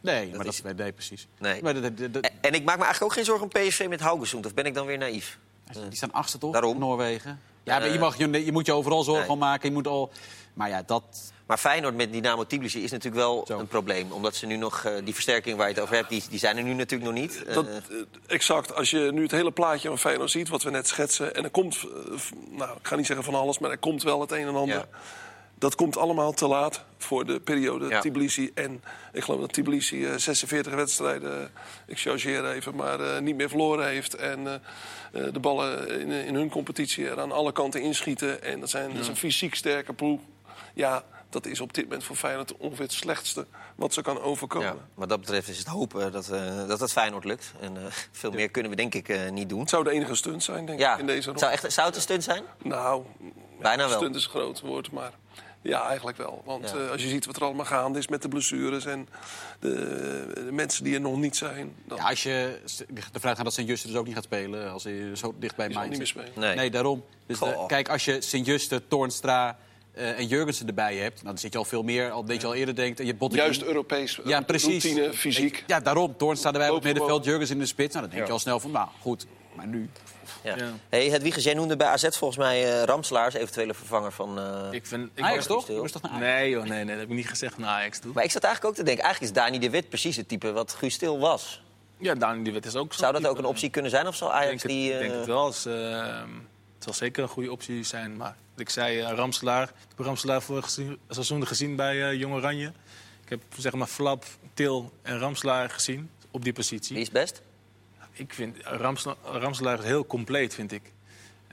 [0.00, 1.26] Nee, maar dat is- is nee, precies.
[1.38, 1.62] Nee.
[1.62, 3.48] Maar de- de- de- de- en, en ik maak me eigenlijk ook geen zorgen om
[3.68, 4.46] PSV met Haugesund.
[4.46, 5.38] Of ben ik dan weer naïef?
[5.88, 6.52] die staan achtste toch?
[6.52, 6.78] Daarom.
[6.78, 7.40] Noorwegen.
[7.62, 9.32] Ja, maar Eh, je, mag, je, je moet je overal zorgen nee.
[9.32, 9.68] om maken.
[9.68, 10.10] Je moet al,
[10.54, 11.02] maar ja, dat...
[11.48, 13.58] Maar Feyenoord met Dynamo Tbilisi is natuurlijk wel Zo.
[13.58, 14.12] een probleem.
[14.12, 16.56] Omdat ze nu nog, eh, die versterking waar je het over hebt, die, die zijn
[16.56, 17.42] er nu natuurlijk nog niet.
[17.54, 17.82] Dat, Eh, eh,
[18.26, 18.74] exact.
[18.74, 21.34] Als je nu het hele plaatje van Feyenoord ziet, wat we net schetsen...
[21.34, 22.20] en er komt, eh,
[22.50, 24.76] nou, ik ga niet zeggen van alles, maar er komt wel het een en ander.
[24.76, 24.86] Ja.
[25.58, 28.00] Dat komt allemaal te laat voor de periode Ja.
[28.00, 28.50] Tbilisi.
[28.54, 28.82] En
[29.12, 31.46] ik geloof dat Tbilisi eh, 46 wedstrijden, eh,
[31.86, 34.14] ik chargeer even, maar eh, niet meer verloren heeft.
[34.14, 34.54] En eh,
[35.26, 38.42] eh, de ballen in, in hun competitie er aan alle kanten inschieten.
[38.42, 40.20] En dat, zijn, dat is een fysiek sterke ploeg.
[40.74, 44.68] Ja, dat is op dit moment voor Feyenoord ongeveer het slechtste wat ze kan overkomen.
[44.68, 47.52] ja, wat dat betreft is het hopen dat, eh, dat het Feyenoord lukt.
[47.60, 49.60] En eh, veel meer kunnen we denk ik eh, niet doen.
[49.60, 51.38] Het zou de enige stunt zijn, denk Ja, ik, in deze rol.
[51.38, 52.42] zou, echt, zou het een stunt zijn?
[52.62, 53.04] Nou,
[53.60, 53.96] Bijna wel.
[53.98, 55.12] stunt is een groot woord, maar
[55.62, 56.42] ja, eigenlijk wel.
[56.44, 56.76] Want Ja.
[56.76, 59.08] eh, als je ziet wat er allemaal gaande is met de blessures en
[59.60, 59.74] de,
[60.34, 62.60] de mensen die er nog niet zijn, dan Ja, als je
[63.12, 64.70] ervan uitgaat dat Sint-Juste dus ook niet gaat spelen...
[64.72, 66.30] als hij zo dicht bij is mij niet meer spelen.
[66.34, 66.54] Nee.
[66.56, 67.04] Nee, daarom.
[67.26, 69.58] Dus de- kijk, als je Sint-Juste, Toornstra
[69.98, 71.14] eh, en Jurgensen erbij hebt...
[71.14, 73.00] Nou, dan zit je al veel meer, al dat je al eerder denkt...
[73.00, 74.84] En je Botteguin- Juist Europees, Ja, precies.
[74.84, 75.64] routine, fysiek.
[75.66, 76.16] Ja, daarom.
[76.16, 77.94] Toornstra erbij op het middenveld, Jurgens in de spits.
[77.94, 78.26] Nou, dan denk Ja.
[78.26, 79.26] je al snel van, nou, goed.
[79.54, 79.90] Maar nu...
[80.42, 80.56] Ja.
[80.56, 80.70] Ja.
[80.88, 84.38] Hey, Hedwiges, jij noemde bij AZ volgens mij eh Ramselaar als eventuele vervanger van...
[84.38, 85.62] eh, ik vind, ik Ajax was toch?
[85.62, 86.00] stil.
[86.02, 86.18] Ajax.
[86.20, 88.12] Nee, joh, nee, nee, dat heb ik niet gezegd naar Ajax toe.
[88.14, 90.52] Maar ik zat eigenlijk ook te denken, eigenlijk is Dani de Wit precies het type
[90.52, 91.62] wat Guus Stil was.
[91.98, 92.98] Ja, Dani de Wit is ook zo.
[93.00, 94.92] Zou dat ook een optie kunnen zijn of zal Ik Ajax denk, het, die...
[94.92, 95.38] ik denk eh, het wel.
[95.44, 96.26] Als, eh, het
[96.94, 98.16] zal zeker een goede optie zijn.
[98.16, 99.62] Maar wat ik zei, eh, Ramselaar.
[99.62, 100.70] Ik heb Ramselaar vorig
[101.08, 102.72] seizoen- gezien bij eh Jong Oranje.
[103.22, 104.24] Ik heb zeg maar Flap,
[104.54, 106.94] Til en Ramselaar gezien op die positie.
[106.94, 107.42] Wie is best?
[108.12, 110.82] Ik vind Ramselaar, Ramselaar is heel compleet, vind ik.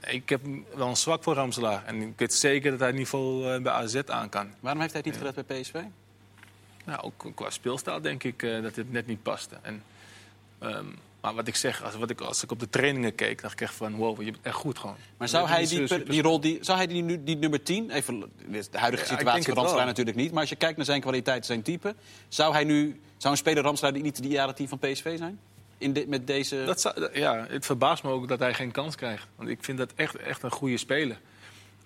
[0.00, 0.40] Ik heb
[0.74, 1.84] wel een zwak voor Ramselaar.
[1.84, 4.50] En ik weet zeker dat hij het niveau eh, bij AZ aan kan.
[4.60, 5.74] Waarom heeft hij het niet gered bij PSV?
[6.84, 9.56] Nou, ook qua speelstijl denk ik eh, dat het net niet paste.
[9.62, 9.82] En,
[10.58, 10.86] ehm,
[11.26, 13.60] maar wat ik zeg, als, wat ik, als ik op de trainingen keek, dacht ik
[13.60, 13.94] echt van...
[13.94, 14.96] wow, je bent echt goed gewoon.
[15.16, 17.90] Maar zou hij die, per- die rol, die, zou hij die, nu, die nummer 10,
[17.90, 19.84] even de huidige situatie van wel.
[19.84, 21.94] natuurlijk niet, maar als je kijkt naar zijn kwaliteit, zijn type,
[22.28, 25.38] zou hij nu, zou een speler die niet de jaren 10 van PSV zijn?
[25.78, 26.62] In dit met deze...
[26.66, 29.26] Dat zou- ja, het verbaast me ook dat hij geen kans krijgt.
[29.36, 31.18] Want ik vind dat echt, echt een goede speler.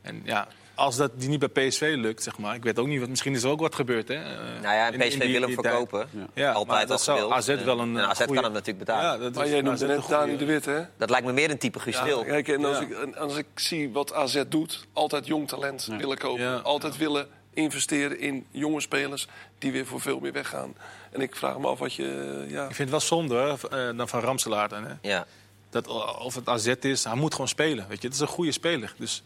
[0.03, 0.49] En ja,
[0.81, 2.55] als dat die niet bij PSV lukt, zeg maar.
[2.55, 4.14] Ik weet ook niet, wat, misschien is er ook wat gebeurd, hè.
[4.14, 4.22] eh,
[4.62, 6.09] Nou ja, en in- in PSV die- wil hem verkopen.
[6.35, 7.33] Ja, Altijd al dat zou.
[7.33, 9.05] AZ wel een En AZ goeie- kan hem natuurlijk betalen.
[9.05, 10.81] Ja, dat Maar jij een net Dani de Wit, hè?
[10.97, 12.83] Dat lijkt me meer een type Guus kijk, en als, Ja.
[12.83, 16.43] ik, en als ik zie wat AZ doet, altijd jong talent willen kopen.
[16.43, 16.57] Ja.
[16.57, 19.28] Altijd willen investeren in jonge spelers
[19.59, 20.74] die weer voor veel meer weggaan.
[21.12, 22.45] En ik vraag me af wat je...
[22.49, 24.68] Ja, Ik vind het wel zonde hoor, eh, dan van Ramselaar.
[24.68, 24.93] Dan, hè.
[25.03, 25.26] Ja.
[25.70, 25.87] Dat,
[26.18, 27.89] of het AZ is, hij moet gewoon spelen.
[27.89, 28.07] Weet je.
[28.07, 28.95] Het is een goede speler.
[28.99, 29.22] Dus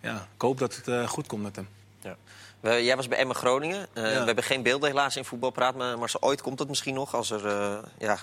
[0.00, 1.68] ja, ik hoop dat het eh, goed komt met hem.
[2.02, 2.16] Ja.
[2.60, 3.86] We- jij was bij Emmen Groningen.
[3.92, 4.18] Eh, Ja.
[4.20, 7.14] We hebben geen beelden helaas in voetbalpraat, maar, maar zo ooit komt het misschien nog
[7.14, 8.18] als er, eh, ja,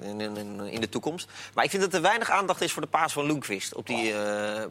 [0.00, 1.28] in, in, in- de toekomst.
[1.54, 4.12] Maar ik vind dat er weinig aandacht is voor de paas van Lundqvist op die,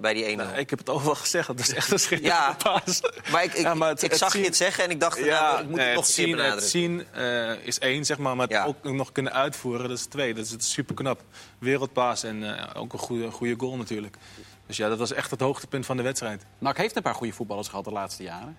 [0.02, 0.36] bij die 1-0.
[0.46, 3.02] Nou, ik heb het overal gezegd, dat is echt een schitterende Ja, paas.
[3.32, 5.00] Maar ik, ik, Ja, maar het- ik het zag zien- je het zeggen en ik
[5.00, 7.06] dacht, nou, ik moet nee, het nog zien, het zien
[7.64, 8.66] is één, zeg maar, maar het Ja.
[8.66, 10.34] ook nog kunnen uitvoeren, dat is twee.
[10.34, 11.22] Dat is super knap.
[11.60, 14.18] Wereldpaas en ook een goede, goede goal natuurlijk.
[14.70, 16.46] Dus ja, dat was echt het hoogtepunt van de wedstrijd.
[16.58, 18.58] NAC heeft een paar goede voetballers gehad de laatste jaren.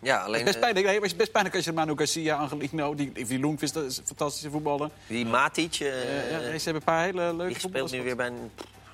[0.00, 1.96] Ja, Het alleen is best eh, pijnlijk, nee, het is best pijnlijk als je Manu
[1.96, 4.90] Garcia, Angelino, die, die Loenvist, dat is een fantastische voetballer.
[5.06, 7.92] die Matic, eh, Eh, ja, ze hebben een paar hele leuke die speelt voetballers.
[7.92, 8.50] nu weer bij een...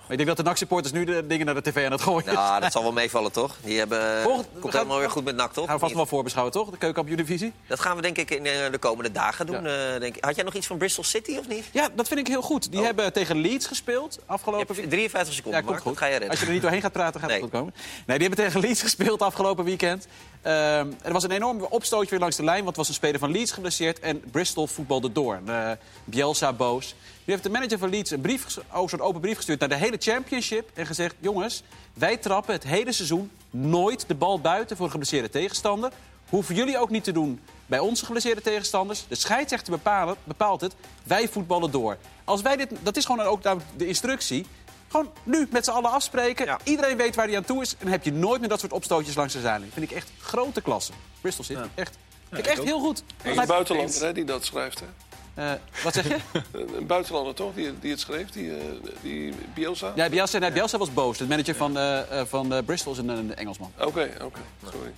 [0.09, 2.36] Ik denk dat de NAC-supporters nu de dingen naar de tv aan het gooien zijn.
[2.36, 3.57] Nou, dat zal wel meevallen, toch?
[3.61, 5.64] Die hebben, Volgend- we komt gaan- helemaal weer goed met NAC, toch?
[5.64, 6.64] Gaan we vast wel voorbeschouwen, toch?
[6.70, 7.53] De keukenkampioen-divisie?
[7.66, 9.66] Dat gaan we denk ik in eh, de komende dagen doen.
[9.66, 10.24] eh, denk ik.
[10.24, 11.64] Had jij nog iets van Bristol City of niet?
[11.72, 12.70] Ja, dat vind ik heel goed.
[12.70, 12.86] Die Oh.
[12.86, 14.88] hebben tegen Leeds gespeeld Je afgelopen week.
[14.90, 15.82] 53 Ja, seconden, komt Mark.
[15.82, 15.92] goed.
[15.92, 16.30] Dat ga je redden.
[16.30, 17.40] Als je er niet doorheen gaat praten, gaat Nee.
[17.40, 17.74] het goed komen.
[18.07, 20.07] Nee, die hebben tegen Leeds gespeeld afgelopen weekend.
[20.43, 22.64] Ehm, er was een enorm opstootje weer langs de lijn.
[22.64, 24.01] Want was een speler van Leeds geblesseerd.
[24.01, 25.40] En Bristol voetbalde door.
[25.47, 25.70] Eh,
[26.05, 26.95] Bielsa boos.
[27.24, 29.76] Nu heeft de manager van Leeds een, brief, oh, zo'n open brief gestuurd naar de
[29.76, 30.70] hele championship.
[30.74, 31.62] En gezegd, jongens,
[31.95, 35.93] wij trappen het hele seizoen nooit de bal buiten voor een geblesseerde tegenstander.
[36.28, 39.05] Hoeven jullie ook niet te doen bij onze geblesseerde tegenstanders.
[39.09, 39.78] De scheidsrechter
[40.24, 40.74] bepaalt het.
[41.03, 41.97] Wij voetballen door.
[42.24, 43.43] Als wij dit, dat is gewoon ook
[43.76, 44.47] de instructie.
[44.93, 46.47] Gewoon nu met z'n allen afspreken.
[46.47, 46.59] Ja.
[46.64, 47.70] Iedereen weet waar hij aan toe is.
[47.70, 49.70] En dan heb je nooit meer dat soort opstootjes langs de zijlijn.
[49.72, 50.93] Vind ik echt grote klasse.
[51.20, 51.97] Bristol City, echt.
[52.28, 52.66] Vind ik echt ook.
[52.66, 53.03] heel goed.
[53.22, 54.80] een buitenlander hè, die dat schrijft.
[54.80, 54.86] Hè?
[55.34, 55.53] Eh,
[55.84, 56.16] wat zeg je?
[56.78, 58.64] Een buitenlander toch, die, die het schreef, die, eh,
[59.01, 59.93] die Bielsa?
[59.95, 61.18] Ja, Bielsa, nee, Bielsa was boos.
[61.18, 63.72] De manager van, eh, eh, van eh, Bristol is een, een Engelsman.
[63.78, 64.40] Oké, oké,
[64.72, 64.93] sorry.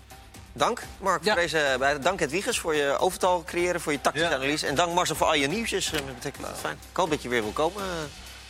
[0.53, 1.32] Dank, Mark, Ja.
[1.32, 4.34] voor deze, bij- dank het Wiegers voor je overtal creëren, voor je tactische Ja.
[4.34, 4.66] analyse.
[4.66, 5.90] En dank Marcel voor al je nieuwsjes.
[5.90, 6.76] Dat betekent dat fijn.
[6.90, 7.82] Ik hoop dat je weer wil komen.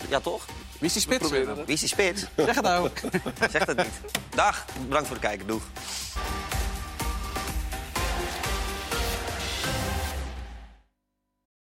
[0.08, 0.44] Ja, toch?
[0.78, 1.30] Wie is die spits?
[1.30, 2.24] Wie is die spits?
[2.36, 2.88] Zeg het nou.
[3.52, 4.00] Zeg dat niet.
[4.34, 5.46] Dag, bedankt voor het kijken.
[5.46, 5.62] Doeg.